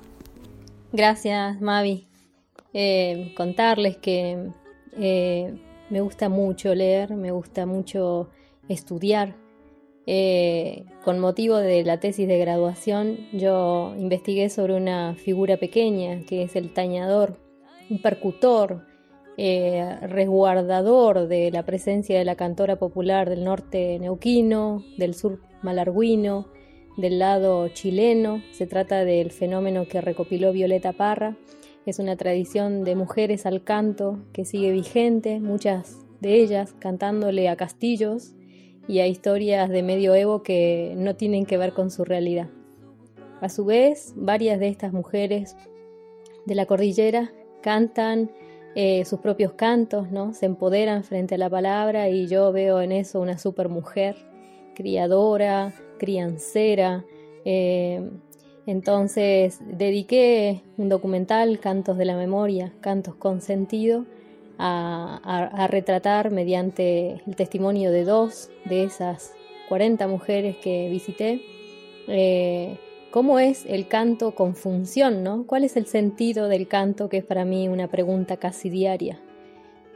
[0.92, 2.08] Gracias, Mavi.
[2.74, 4.52] Eh, contarles que
[4.98, 5.60] eh,
[5.90, 8.30] me gusta mucho leer, me gusta mucho
[8.68, 9.36] estudiar.
[11.04, 16.56] Con motivo de la tesis de graduación, yo investigué sobre una figura pequeña que es
[16.56, 17.38] el tañador,
[17.90, 18.86] un percutor,
[19.38, 26.48] eh, resguardador de la presencia de la cantora popular del norte neuquino, del sur malarguino,
[26.98, 28.44] del lado chileno.
[28.52, 31.38] Se trata del fenómeno que recopiló Violeta Parra.
[31.86, 37.56] Es una tradición de mujeres al canto que sigue vigente, muchas de ellas cantándole a
[37.56, 38.34] castillos
[38.88, 42.50] y a historias de medioevo que no tienen que ver con su realidad.
[43.40, 45.56] A su vez, varias de estas mujeres
[46.46, 47.32] de la cordillera
[47.62, 48.32] cantan
[48.76, 50.34] eh, sus propios cantos, ¿no?
[50.34, 54.16] Se empoderan frente a la palabra y yo veo en eso una super mujer,
[54.76, 57.04] criadora, criancera.
[57.46, 58.10] eh,
[58.66, 64.06] entonces dediqué un documental, Cantos de la Memoria, Cantos con Sentido,
[64.60, 69.34] a, retratar mediante el testimonio de dos de esas
[69.70, 71.42] 40 mujeres que visité,
[72.08, 72.78] eh,
[73.12, 75.46] cómo es el canto con función, ¿no?
[75.48, 77.10] ¿Cuál es el sentido del canto?
[77.10, 79.20] Que es para mí una pregunta casi diaria.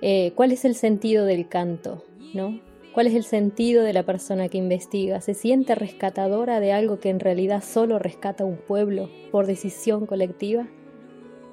[0.02, 2.04] Eh, ¿Cuál es el sentido del canto?
[2.34, 2.60] ¿No?
[2.94, 5.22] ¿Cuál es el sentido de la persona que investiga?
[5.22, 10.68] ¿Se siente rescatadora de algo que en realidad solo rescata un pueblo por decisión colectiva?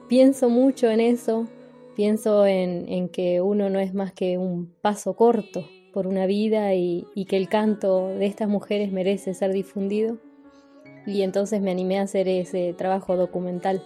[0.08, 1.46] Pienso mucho en eso,
[1.94, 7.06] pienso en, que uno no es más que un paso corto por una vida y
[7.28, 10.18] que el canto de estas mujeres merece ser difundido.
[11.10, 13.82] Y entonces me animé a hacer ese trabajo documental.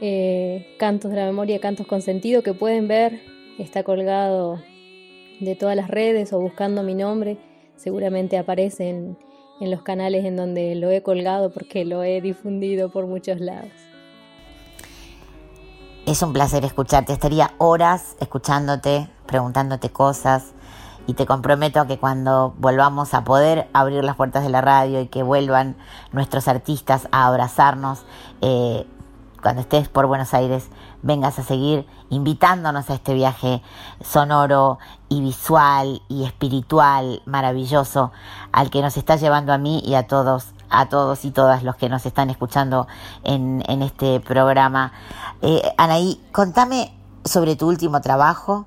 [0.00, 3.20] Eh, cantos de la memoria, cantos con sentido que pueden ver,
[3.58, 4.60] está colgado
[5.38, 7.38] de todas las redes o buscando mi nombre,
[7.76, 9.16] seguramente aparece en,
[9.60, 13.70] en los canales en donde lo he colgado porque lo he difundido por muchos lados.
[16.04, 17.12] Es un placer escucharte.
[17.12, 20.52] Estaría horas escuchándote, preguntándote cosas.
[21.06, 25.00] Y te comprometo a que cuando volvamos a poder abrir las puertas de la radio
[25.00, 25.76] y que vuelvan
[26.12, 28.04] nuestros artistas a abrazarnos,
[28.40, 28.86] eh,
[29.42, 30.68] cuando estés por Buenos Aires,
[31.02, 33.60] vengas a seguir invitándonos a este viaje
[34.00, 34.78] sonoro
[35.08, 38.12] y visual y espiritual maravilloso
[38.52, 41.74] al que nos está llevando a mí y a todos, a todos y todas los
[41.74, 42.86] que nos están escuchando
[43.24, 44.92] en, en este programa.
[45.42, 46.94] Eh, Anaí, contame
[47.24, 48.66] sobre tu último trabajo,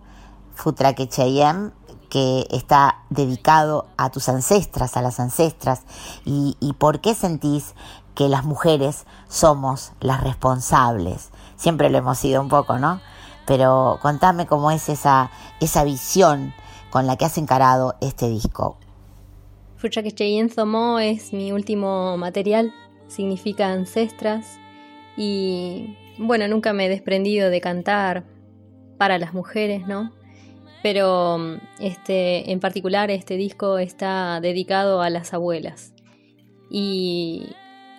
[0.56, 1.72] Futraque Cheyenne,
[2.16, 5.82] que está dedicado a tus ancestras, a las ancestras,
[6.24, 7.74] y, por qué sentís
[8.16, 11.32] que las mujeres somos las responsables.
[11.57, 13.01] Siempre lo hemos sido un poco, ¿no?
[13.45, 16.53] Pero contame cómo es esa, esa visión
[16.89, 18.78] con la que has encarado este disco.
[19.76, 22.74] Fucha que Zomo es mi último material,
[23.09, 24.57] significa ancestras
[25.18, 28.24] y bueno, nunca me he desprendido de cantar
[28.97, 30.13] para las mujeres, ¿no?
[30.86, 31.40] Pero
[31.80, 35.96] este, en particular este disco está dedicado a las abuelas.
[36.70, 37.48] Y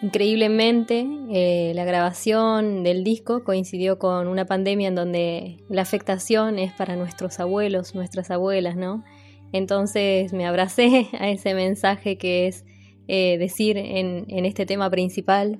[0.03, 6.73] increíblemente eh, la grabación del disco coincidió con una pandemia en donde la afectación es
[6.75, 9.03] para nuestros abuelos, nuestras abuelas, ¿no?
[9.51, 12.65] Entonces me abracé a ese mensaje que es
[13.09, 15.59] eh, decir en, este tema principal,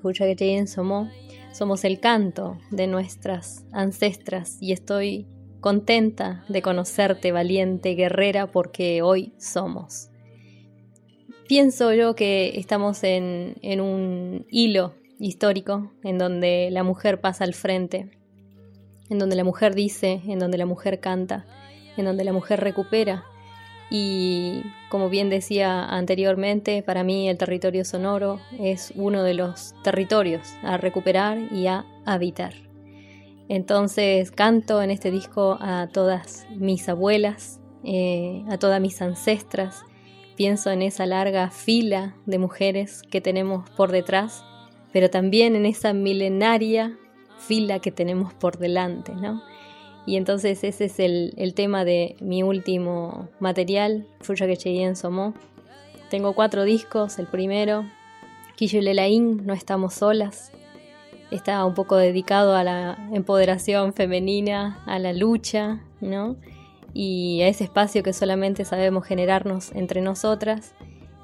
[1.51, 5.27] somos el canto de nuestras ancestras y estoy
[5.67, 10.07] contenta de conocerte, valiente, guerrera, porque hoy somos.
[11.49, 17.53] Pienso yo que estamos en, en un hilo histórico en donde la mujer pasa al
[17.53, 18.17] frente,
[19.09, 21.45] en donde la mujer dice, en donde la mujer canta,
[21.97, 23.25] en donde la mujer recupera.
[23.89, 30.47] Y como bien decía anteriormente, para mí el territorio sonoro es uno de los territorios
[30.63, 32.66] a recuperar y a habitar.
[33.49, 39.83] Entonces canto en este disco a todas mis abuelas, eh, a todas mis ancestras,
[40.35, 44.43] pienso en esa larga fila de mujeres que tenemos por detrás,
[44.91, 46.97] pero también en esa milenaria
[47.39, 49.41] fila que tenemos por delante, ¿no?
[50.05, 55.33] Y entonces ese es el, tema de mi último material, Fuya que Cheyenne Somó.
[56.09, 57.85] Tengo cuatro discos, el primero,
[58.55, 60.53] Quillulelaín, No estamos solas,
[61.31, 66.37] está un poco dedicado a la empoderación femenina, a la lucha, ¿no?
[66.93, 70.73] Y a ese espacio que solamente sabemos generarnos entre nosotras.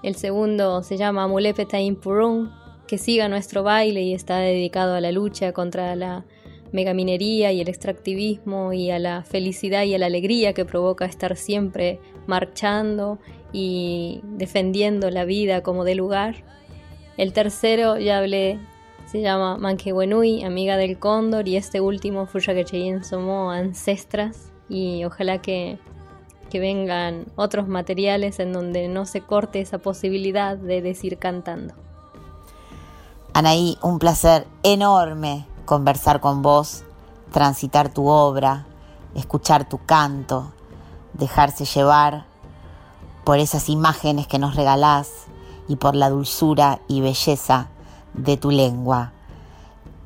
[0.03, 2.49] El segundo se llama Mulepetain Purung,
[2.87, 6.25] que siga nuestro baile y está dedicado a la lucha contra la
[6.73, 11.37] megaminería y el extractivismo y a la felicidad y a la alegría que provoca estar
[11.37, 13.19] siempre marchando
[13.53, 16.43] y defendiendo la vida como de lugar.
[17.15, 18.59] El tercero ya hablé
[19.13, 25.77] se llama Manquehuenui, amiga del cóndor, y este último, Cheyenne somos ancestras, y ojalá que,
[26.49, 31.75] que vengan otros materiales en donde no se corte esa posibilidad de decir cantando.
[33.35, 36.83] Anaí, un placer enorme conversar con vos,
[37.31, 38.65] transitar tu obra,
[39.13, 40.51] escuchar tu canto,
[41.13, 42.25] dejarse llevar
[43.23, 45.27] por esas imágenes que nos regalás
[45.67, 47.69] y por la dulzura y belleza
[48.13, 49.13] de tu lengua.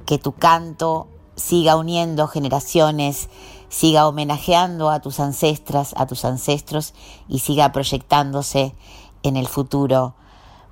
[0.05, 3.29] Que tu canto siga uniendo generaciones,
[3.69, 6.93] siga homenajeando a tus ancestras, a tus ancestros
[7.27, 8.75] y siga proyectándose
[9.23, 10.15] en el futuro.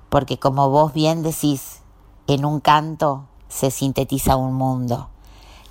[0.08, 1.82] Porque como vos bien decís,
[2.26, 5.08] en un canto se sintetiza un mundo.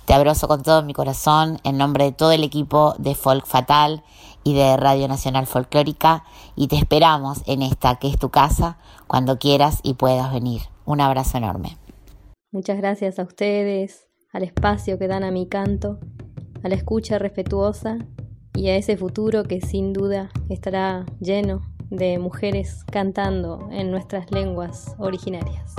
[0.06, 4.04] Te abrazo con todo mi corazón en nombre de todo el equipo de Folk Fatal
[4.44, 9.40] y de Radio Nacional Folclórica y te esperamos en esta que es tu casa cuando
[9.40, 10.75] quieras y puedas venir.
[10.86, 11.76] Un abrazo enorme.
[12.52, 15.98] Muchas gracias a ustedes, al espacio que dan a mi canto,
[16.62, 17.98] a la escucha respetuosa
[18.54, 21.60] y a ese futuro que sin duda estará lleno
[21.90, 25.74] de mujeres cantando en nuestras lenguas originarias.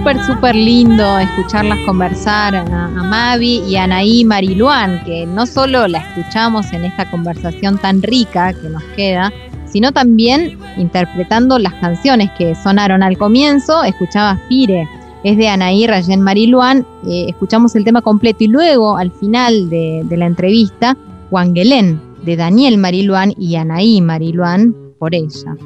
[0.00, 5.98] Súper, súper lindo escucharlas conversar a, Mavi y a Anaí Mariluán, que no solo la
[5.98, 9.30] escuchamos en esta conversación tan rica que nos queda,
[9.66, 13.82] sino también interpretando las canciones que sonaron al comienzo.
[13.84, 14.88] Escuchabas Pire,
[15.22, 20.06] es de Anaí Rayen Mariluán, eh, escuchamos el tema completo y luego al final de,
[20.08, 20.96] la entrevista,
[21.30, 25.56] Wangelén, de Daniel Mariluán y Anaí Mariluán, por ella.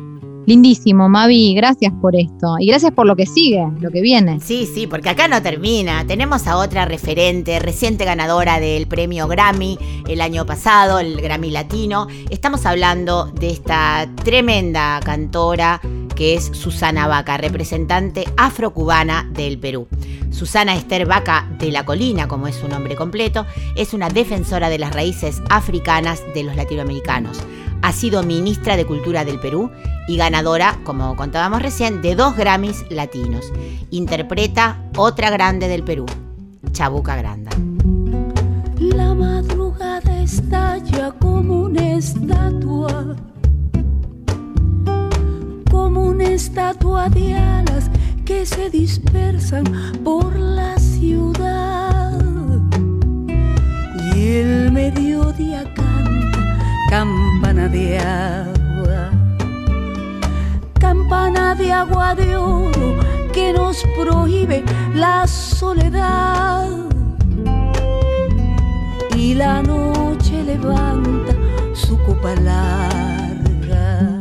[0.47, 2.57] Lindísimo, Mavi, gracias por esto.
[2.59, 4.41] Y gracias por lo que sigue, lo que viene.
[4.41, 6.07] Sí, sí, porque acá no termina.
[6.07, 12.09] Tenemos a otra referente, reciente ganadora del premio Grammy el año pasado, el Grammy Latino.
[12.29, 15.81] Estamos hablando de esta tremenda cantora
[16.15, 19.89] que es Susana Vaca, representante afrocubana del Perú.
[20.31, 24.79] Susana Esther Vaca de la Colina, como es su nombre completo, es una defensora de
[24.79, 27.41] las raíces africanas de los latinoamericanos.
[27.85, 29.71] Ha sido ministra de Cultura del Perú
[30.09, 33.53] y ganadora, como contábamos recién, de dos Grammys latinos.
[33.91, 36.07] Interpreta otra grande del Perú,
[36.73, 37.51] Chabuca Granda.
[38.79, 43.17] La madrugada estalla como una estatua,
[45.71, 47.91] como una estatua de alas
[48.25, 49.65] que se dispersan
[50.03, 52.19] por la ciudad.
[54.17, 55.14] Y el canta
[57.65, 59.11] campana de agua,
[60.79, 62.99] campana de agua de oro
[63.33, 64.63] que nos prohíbe
[64.95, 66.69] la soledad.
[69.17, 71.33] Y la noche levanta
[71.73, 74.21] su copa larga,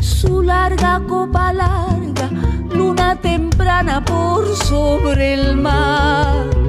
[0.00, 2.28] su larga copa larga,
[2.70, 6.67] luna temprana por sobre el mar.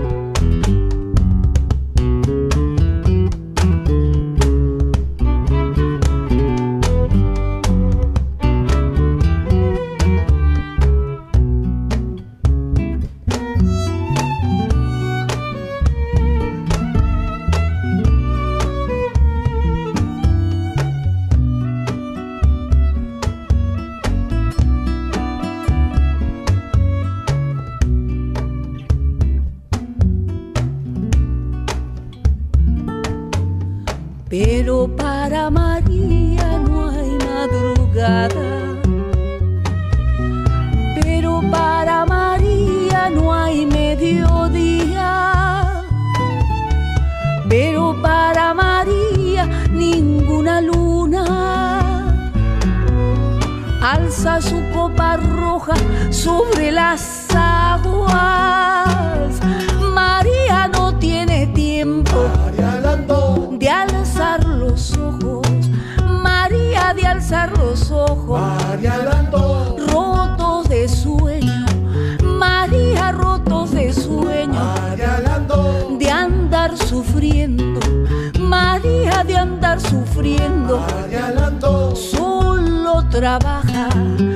[76.70, 77.80] Andar sufriendo.
[78.40, 80.86] María de andar sufriendo.
[81.96, 83.90] Solo trabaja.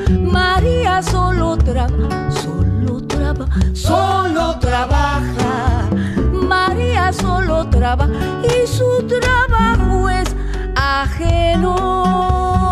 [0.09, 2.31] María solo trabaja.
[2.31, 3.59] Solo trabaja.
[3.73, 5.89] Solo trabaja.
[6.31, 8.13] María solo trabaja
[8.43, 10.35] y su trabajo es
[10.75, 12.62] ajeno.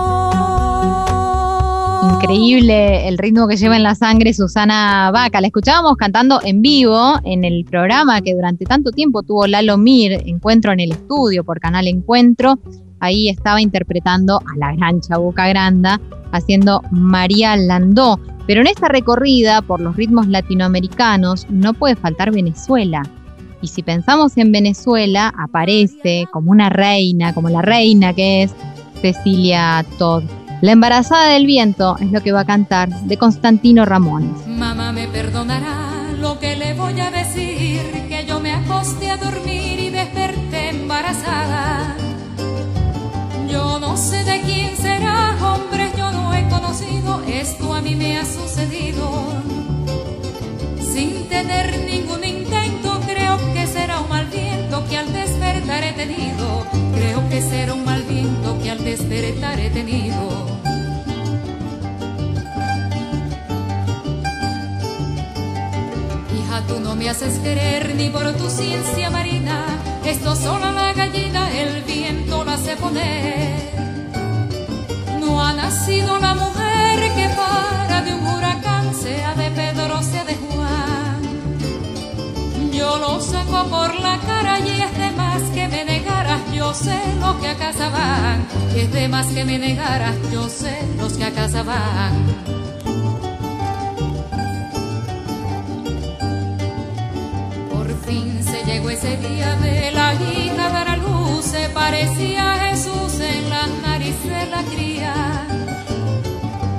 [2.32, 5.42] Increíble el ritmo que lleva en la sangre Susana Vaca.
[5.42, 10.14] La escuchábamos cantando en vivo en el programa que durante tanto tiempo tuvo Lalo Mir,
[10.26, 12.58] Encuentro en el Estudio por Canal Encuentro.
[13.02, 16.00] Ahí estaba interpretando a la gran Chabuca Granda,
[16.32, 18.18] haciendo María Landó.
[18.48, 23.04] Pero en esta recorrida por los ritmos latinoamericanos no puede faltar Venezuela.
[23.62, 28.56] Y si pensamos en Venezuela, aparece como una reina, como la reina que es
[29.02, 30.24] Cecilia Todd.
[30.62, 34.46] La embarazada del viento es lo que va a cantar de Constantino Ramones.
[34.46, 39.80] Mamá me perdonará lo que le voy a decir, que yo me acosté a dormir
[39.80, 41.96] y desperté embarazada.
[43.50, 48.20] Yo no sé de quién será, hombre, yo no he conocido, esto a mí me
[48.20, 49.10] ha sucedido.
[50.80, 56.81] Sin tener ningún intento, creo que será un mal viento que al despertar he tenido.
[56.96, 60.48] Creo que será un mal viento que al despertar he tenido.
[66.36, 69.66] Hija, tú no me haces querer ni por tu ciencia marina.
[70.06, 73.72] Esto solo la gallina, el viento la hace poner.
[75.20, 80.36] No ha nacido la mujer que para de un huracán, sea de Pedro, sea de
[80.36, 81.22] Juan.
[82.74, 85.31] Yo lo saco por la cara y es de me
[86.54, 88.46] yo sé los que a casa van.
[88.76, 92.62] Es de más que me negaras, yo sé los que a casa van.
[98.44, 103.50] se llegó ese día de la hija dar a luz, se parecía a Jesús en
[103.50, 105.48] la nariz de la cría.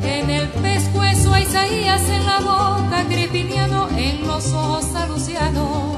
[0.03, 5.92] En el pescuezo a Isaías, en la boca, Crepiniano, en los ojos a Luciano.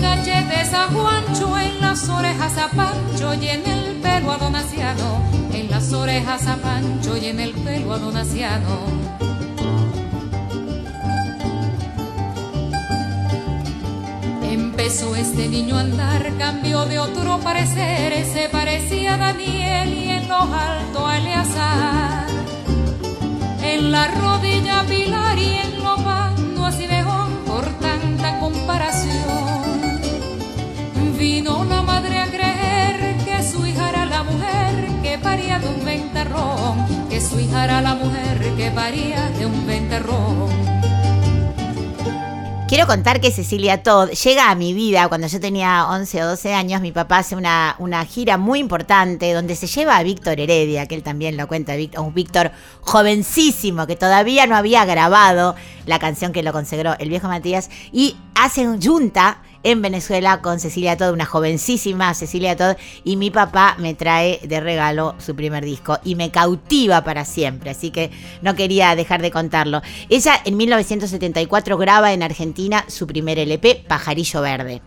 [0.00, 5.22] Cachetes a Juancho, en las orejas a Pancho y en el pelo a Donaciano.
[5.52, 9.08] En las orejas a Pancho y en el pelo a Donaciano.
[14.42, 20.28] Empezó este niño a andar, cambió de otro parecer, se parecía a Daniel y en
[20.28, 22.26] lo alto a Eleazar.
[23.62, 25.77] En la rodilla Pilar y en
[31.48, 35.82] Vino la madre a creer que su hija era la mujer que paría de un
[35.82, 40.48] ventarrón, que su hija era la mujer que paría de un ventarrón.
[42.68, 46.52] Quiero contar que Cecilia Todd llega a mi vida cuando yo tenía 11 o 12
[46.52, 46.82] años.
[46.82, 50.96] Mi papá hace una, una gira muy importante donde se lleva a Víctor Heredia, que
[50.96, 55.54] él también lo cuenta, un Víctor jovencísimo que todavía no había grabado
[55.86, 60.96] la canción que lo consagró el viejo Matías y hacen junta en Venezuela con Cecilia
[60.96, 65.98] Todd, una jovencísima Cecilia Todd, y mi papá me trae de regalo su primer disco
[66.04, 68.10] y me cautiva para siempre, así que
[68.42, 69.82] no quería dejar de contarlo.
[70.08, 74.82] Ella en 1974 graba en Argentina su primer LP, Pajarillo Verde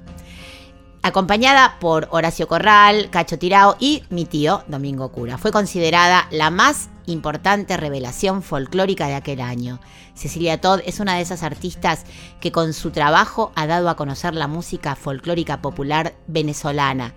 [1.04, 5.38] acompañada por Horacio Corral, Cacho Tirao y mi tío Domingo Cura.
[5.38, 9.80] Fue considerada la más importante revelación folclórica de aquel año.
[10.14, 12.06] Cecilia Todd es una de esas artistas
[12.40, 17.14] que con su trabajo ha dado a conocer la música folclórica popular venezolana,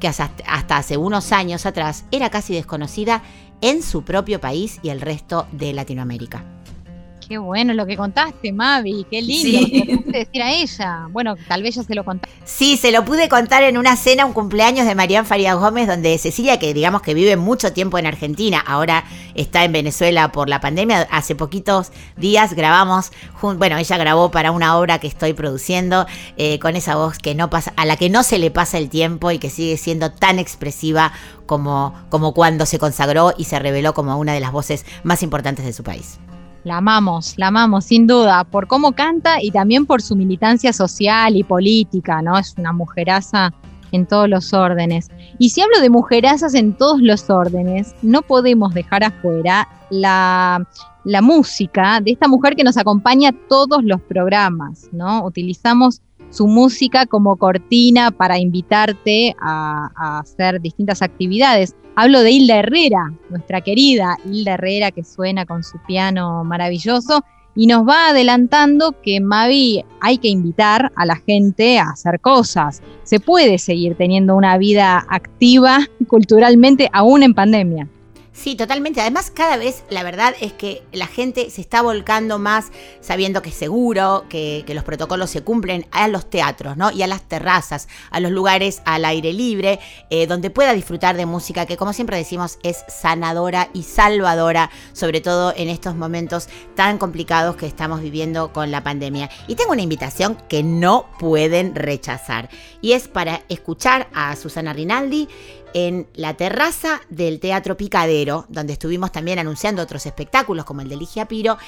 [0.00, 0.30] que hasta,
[0.68, 3.22] hace unos años atrás era casi desconocida
[3.60, 6.57] en su propio país y el resto de Latinoamérica.
[7.28, 9.04] Qué bueno lo que contaste, Mavi.
[9.10, 9.84] Qué lindo Sí.
[9.86, 11.08] lo que decir a ella.
[11.10, 12.34] Bueno, tal vez ya se lo contaste.
[12.46, 16.16] Sí, se lo pude contar en una cena, un cumpleaños de Marián Farías Gómez, donde
[16.16, 19.04] Cecilia, que digamos que vive mucho tiempo en Argentina, ahora
[19.34, 23.12] está en Venezuela por la pandemia, hace poquitos días grabamos,
[23.42, 26.06] bueno, ella grabó para una obra que estoy produciendo,
[26.38, 28.88] eh, con esa voz que no pasa, a la que no se le pasa el
[28.88, 31.12] tiempo y que sigue siendo tan expresiva
[31.44, 35.66] como, como cuando se consagró y se reveló como una de las voces más importantes
[35.66, 36.18] de su país.
[36.68, 41.34] La amamos, la amamos, sin duda, por cómo canta y también por su militancia social
[41.34, 42.36] y política, ¿no?
[42.36, 43.54] Es una mujeraza
[43.90, 45.08] en todos los órdenes.
[45.38, 50.62] Y si hablo de mujerazas en todos los órdenes, no podemos dejar afuera la,
[51.04, 55.24] la música de esta mujer que nos acompaña a todos los programas, ¿no?
[55.24, 61.74] Utilizamos su música como cortina para invitarte a, hacer distintas actividades.
[61.96, 67.24] Hablo de Hilda Herrera, nuestra querida Hilda Herrera que suena con su piano maravilloso
[67.54, 72.82] y nos va adelantando que Mavi hay que invitar a la gente a hacer cosas.
[73.02, 77.88] Se puede seguir teniendo una vida activa culturalmente aún en pandemia.
[78.38, 79.00] Sí, totalmente.
[79.00, 82.70] Además, cada vez la verdad es que la gente se está volcando más
[83.00, 86.92] sabiendo que es seguro, que, los protocolos se cumplen a los teatros, ¿no?
[86.92, 89.80] Y a las terrazas, a los lugares al aire libre,
[90.10, 95.20] eh, donde pueda disfrutar de música que, como siempre decimos, es sanadora y salvadora, sobre
[95.20, 99.30] todo en estos momentos tan complicados que estamos viviendo con la pandemia.
[99.48, 105.28] Y tengo una invitación que no pueden rechazar, y es para escuchar a Susana Rinaldi
[105.74, 110.96] en la terraza del Teatro Picadero, donde estuvimos también anunciando otros espectáculos como el de
[110.96, 111.58] Ligia Piro,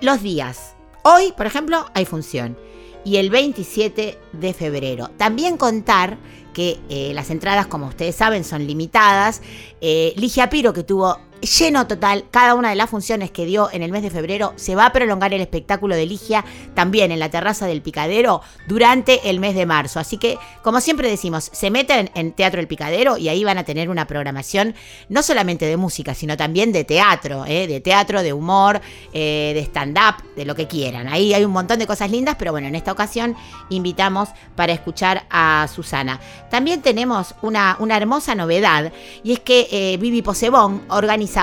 [0.00, 0.74] los días.
[1.02, 2.56] Hoy, por ejemplo, hay función.
[3.04, 5.10] Y el 27 de febrero.
[5.16, 6.18] También contar
[6.52, 9.40] que eh, las entradas, como ustedes saben, son limitadas.
[9.80, 13.82] Eh, Ligia Piro, que tuvo lleno total cada una de las funciones que dio en
[13.82, 17.30] el mes de febrero, se va a prolongar el espectáculo de Ligia también en la
[17.30, 20.00] terraza del Picadero durante el mes de marzo.
[20.00, 23.64] Así que, como siempre decimos, se meten en Teatro El Picadero y ahí van a
[23.64, 24.74] tener una programación
[25.08, 27.66] no solamente de música, sino también de teatro, ¿eh?
[27.66, 28.80] de teatro, de humor,
[29.12, 31.08] eh, de stand-up, de lo que quieran.
[31.08, 33.36] Ahí hay un montón de cosas lindas, pero bueno, en esta ocasión
[33.70, 36.20] invitamos para escuchar a Susana.
[36.50, 40.82] También tenemos una, una hermosa novedad y es que eh, Vivi Posebón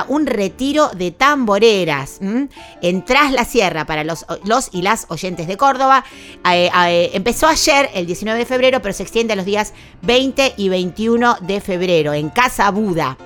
[0.07, 2.49] un retiro de tamboreras ¿m?
[2.81, 6.03] en Tras la Sierra para los, los y las oyentes de Córdoba.
[6.51, 10.53] Eh, eh, empezó ayer, el 19 de febrero, pero se extiende a los días 20
[10.57, 13.17] y 21 de febrero en Casa Buda.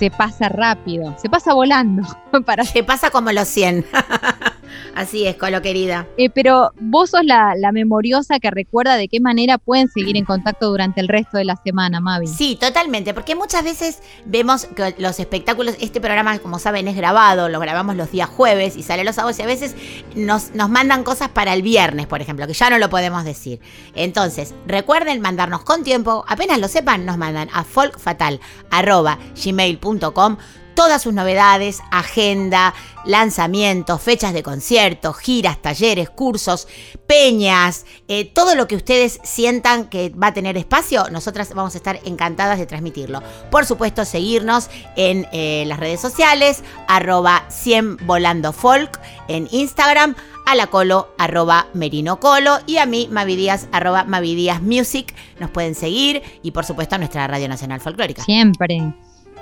[0.00, 2.02] Se pasa rápido, se pasa volando.
[2.44, 2.64] Para...
[2.64, 3.86] Se pasa como los 100.
[4.94, 6.06] Así es, Colo querida.
[6.16, 10.24] Eh, pero vos sos la, la memoriosa que recuerda de qué manera pueden seguir en
[10.24, 12.26] contacto durante el resto de la semana, Mavi.
[12.26, 17.48] Sí, totalmente, porque muchas veces vemos que los espectáculos, este programa, como saben, es grabado,
[17.48, 19.74] lo grabamos los días jueves y sale los sábados y a veces
[20.14, 23.60] nos, nos mandan cosas para el viernes, por ejemplo, que ya no lo podemos decir.
[23.94, 30.36] Entonces, recuerden mandarnos con tiempo, apenas lo sepan, nos mandan a folkfatal.gmail.com
[30.76, 32.72] todas sus novedades, agenda,
[33.04, 36.68] lanzamientos, fechas de conciertos, giras, talleres, cursos,
[37.08, 41.78] peñas, eh, todo lo que ustedes sientan que va a tener espacio, nosotras vamos a
[41.78, 43.22] estar encantadas de transmitirlo.
[43.50, 50.14] Por supuesto, seguirnos en eh, las redes sociales, arroba 100 volando folk en Instagram,
[50.44, 55.74] a la colo arroba merino colo y a mí mavidías arroba mavidías music nos pueden
[55.74, 58.94] seguir y por supuesto a nuestra radio nacional folclórica Siempre.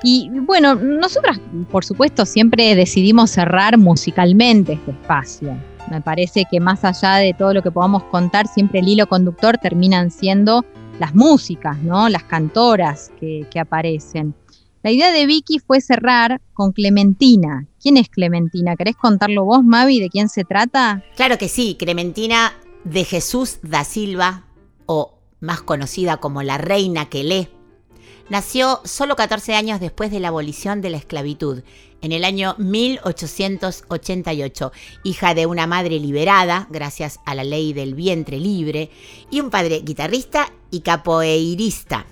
[0.03, 1.41] Y bueno, nosotras,
[1.71, 5.57] por supuesto, siempre decidimos cerrar musicalmente este espacio.
[5.91, 9.59] Me parece que más allá de todo lo que podamos contar, siempre el hilo conductor
[9.59, 10.65] terminan siendo
[10.99, 12.09] las músicas, ¿no?
[12.09, 14.35] Las cantoras que, aparecen.
[14.83, 17.67] La idea de Vicky fue cerrar con Clementina.
[17.81, 18.77] ¿Quién es Clementina?
[18.77, 21.03] ¿Querés contarlo vos, Mavi, de quién se trata?
[21.17, 22.53] Claro que sí, Clementina
[22.85, 24.45] de Jesús da Silva,
[24.87, 27.49] o más conocida como la Reina que lee,
[28.29, 31.63] nació solo 14 años después de la abolición de la esclavitud,
[32.01, 34.73] en el año 1888,
[35.05, 38.91] hija de una madre liberada, gracias a la ley del vientre libre,
[39.31, 42.05] y un padre guitarrista y capoeirista,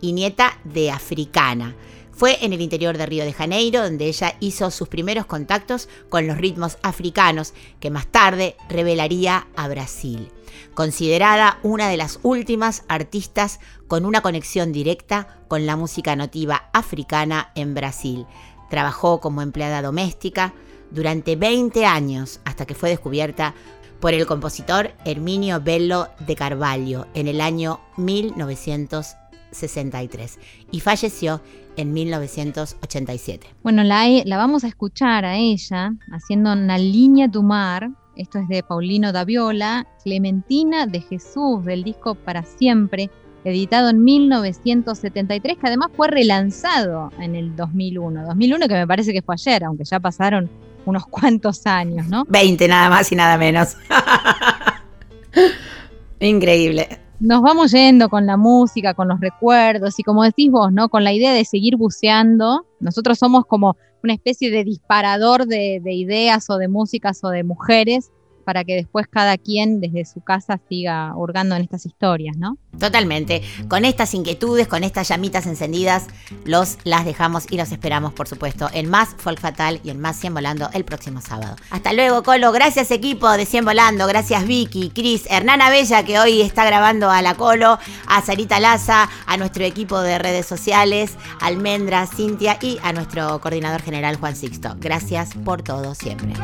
[0.00, 1.76] y nieta de africana.
[2.10, 6.26] Fue en el interior de Río de Janeiro donde ella hizo sus primeros contactos con
[6.26, 10.30] los ritmos africanos que más tarde revelaría a Brasil.
[10.74, 17.50] Considerada una de las últimas artistas con una conexión directa con la música nativa africana
[17.54, 18.26] en Brasil.
[18.70, 20.54] Trabajó como empleada doméstica
[20.90, 23.54] durante 20 años hasta que fue descubierta
[24.00, 30.38] por el compositor Herminio Bello de Carvalho en el año 1963
[30.70, 31.40] y falleció
[31.76, 33.46] en 1987.
[33.62, 37.90] Bueno, la, la vamos a escuchar a ella haciendo una línea tu mar.
[38.16, 43.10] Esto es de Paulino Daviola, Clementina de Jesús, del disco Para Siempre,
[43.44, 48.26] editado en 1973, que además fue relanzado en el 2001.
[48.26, 50.48] 2001 que me parece que fue ayer, aunque ya pasaron
[50.86, 52.24] unos cuantos años, ¿no?
[52.28, 53.76] 20 nada más y nada menos.
[56.20, 57.05] Increíble.
[57.18, 60.88] Nos vamos yendo con la música, con los recuerdos y como decís vos, ¿no?
[60.90, 62.66] Con la idea de seguir buceando.
[62.78, 67.42] Nosotros somos como una especie de disparador de, de ideas o de músicas o de
[67.42, 68.10] mujeres
[68.46, 72.56] para que después cada quien desde su casa siga hurgando en estas historias, ¿no?
[72.78, 73.42] Totalmente.
[73.66, 76.06] Con estas inquietudes, con estas llamitas encendidas,
[76.44, 80.16] los las dejamos y los esperamos, por supuesto, en más Folk Fatal y en más
[80.20, 81.56] 100 Volando el próximo sábado.
[81.70, 82.52] Hasta luego, Colo.
[82.52, 84.06] Gracias, equipo de 100 Volando.
[84.06, 89.08] Gracias, Vicky, Cris, Hernana Bella, que hoy está grabando a la Colo, a Sarita Laza,
[89.26, 94.76] a nuestro equipo de redes sociales, Almendra, Cintia y a nuestro coordinador general, Juan Sixto.
[94.78, 96.34] Gracias por todo siempre.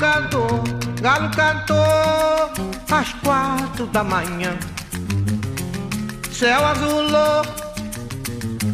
[0.00, 0.64] Cantou,
[1.02, 1.76] galo cantou
[2.90, 4.56] às quatro da manhã.
[6.32, 7.44] Céu azulou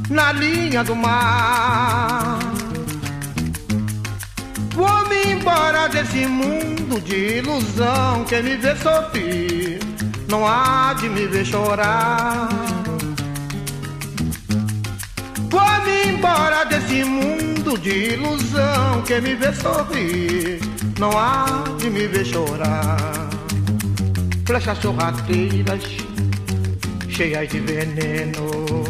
[0.09, 2.39] na linha do mar.
[4.73, 8.25] Vou-me embora desse mundo de ilusão.
[8.29, 9.81] Quem me vê sorrir
[10.29, 12.49] não há de me ver chorar.
[15.51, 19.03] Vou-me embora desse mundo de ilusão.
[19.07, 20.61] Quem me vê sorrir
[20.99, 22.97] não há de me ver chorar.
[24.47, 25.83] Flechas sorrateiras,
[27.09, 28.85] cheias de veneno.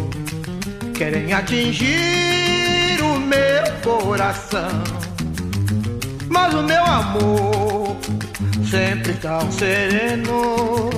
[0.94, 4.82] querem atingir o meu coração.
[6.28, 7.96] Mas o meu amor,
[8.68, 10.90] sempre tão sereno,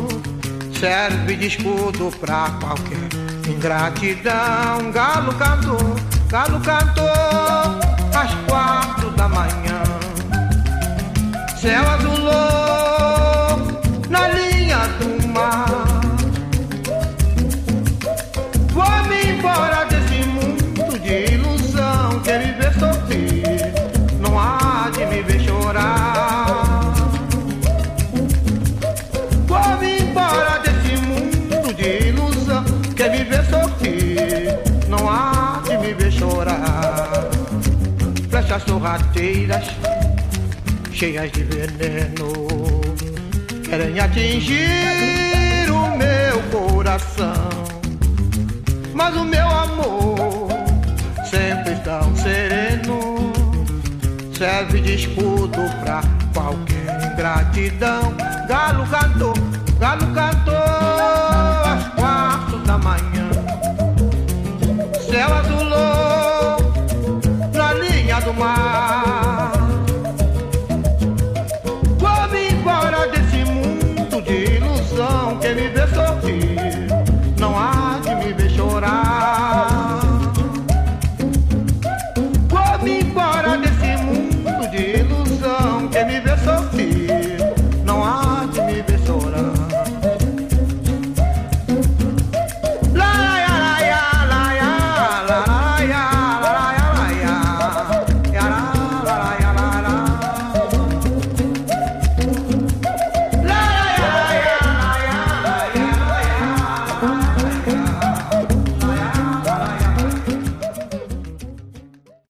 [0.78, 3.27] serve de escudo pra qualquer
[3.58, 4.92] ingratidão.
[4.92, 5.96] Galo cantou,
[6.28, 7.04] galo cantou
[8.14, 9.82] às quatro da manhã.
[11.60, 12.67] Céu azulou
[38.66, 39.64] Sorrateiras,
[40.92, 42.32] cheias de veneno,
[43.68, 47.48] querem atingir o meu coração.
[48.94, 50.48] Mas o meu amor,
[51.30, 53.32] sempre tão sereno,
[54.36, 56.02] serve de escudo pra
[56.34, 58.14] qualquer ingratidão.
[58.48, 59.34] Galo cantou,
[59.78, 60.77] galo cantou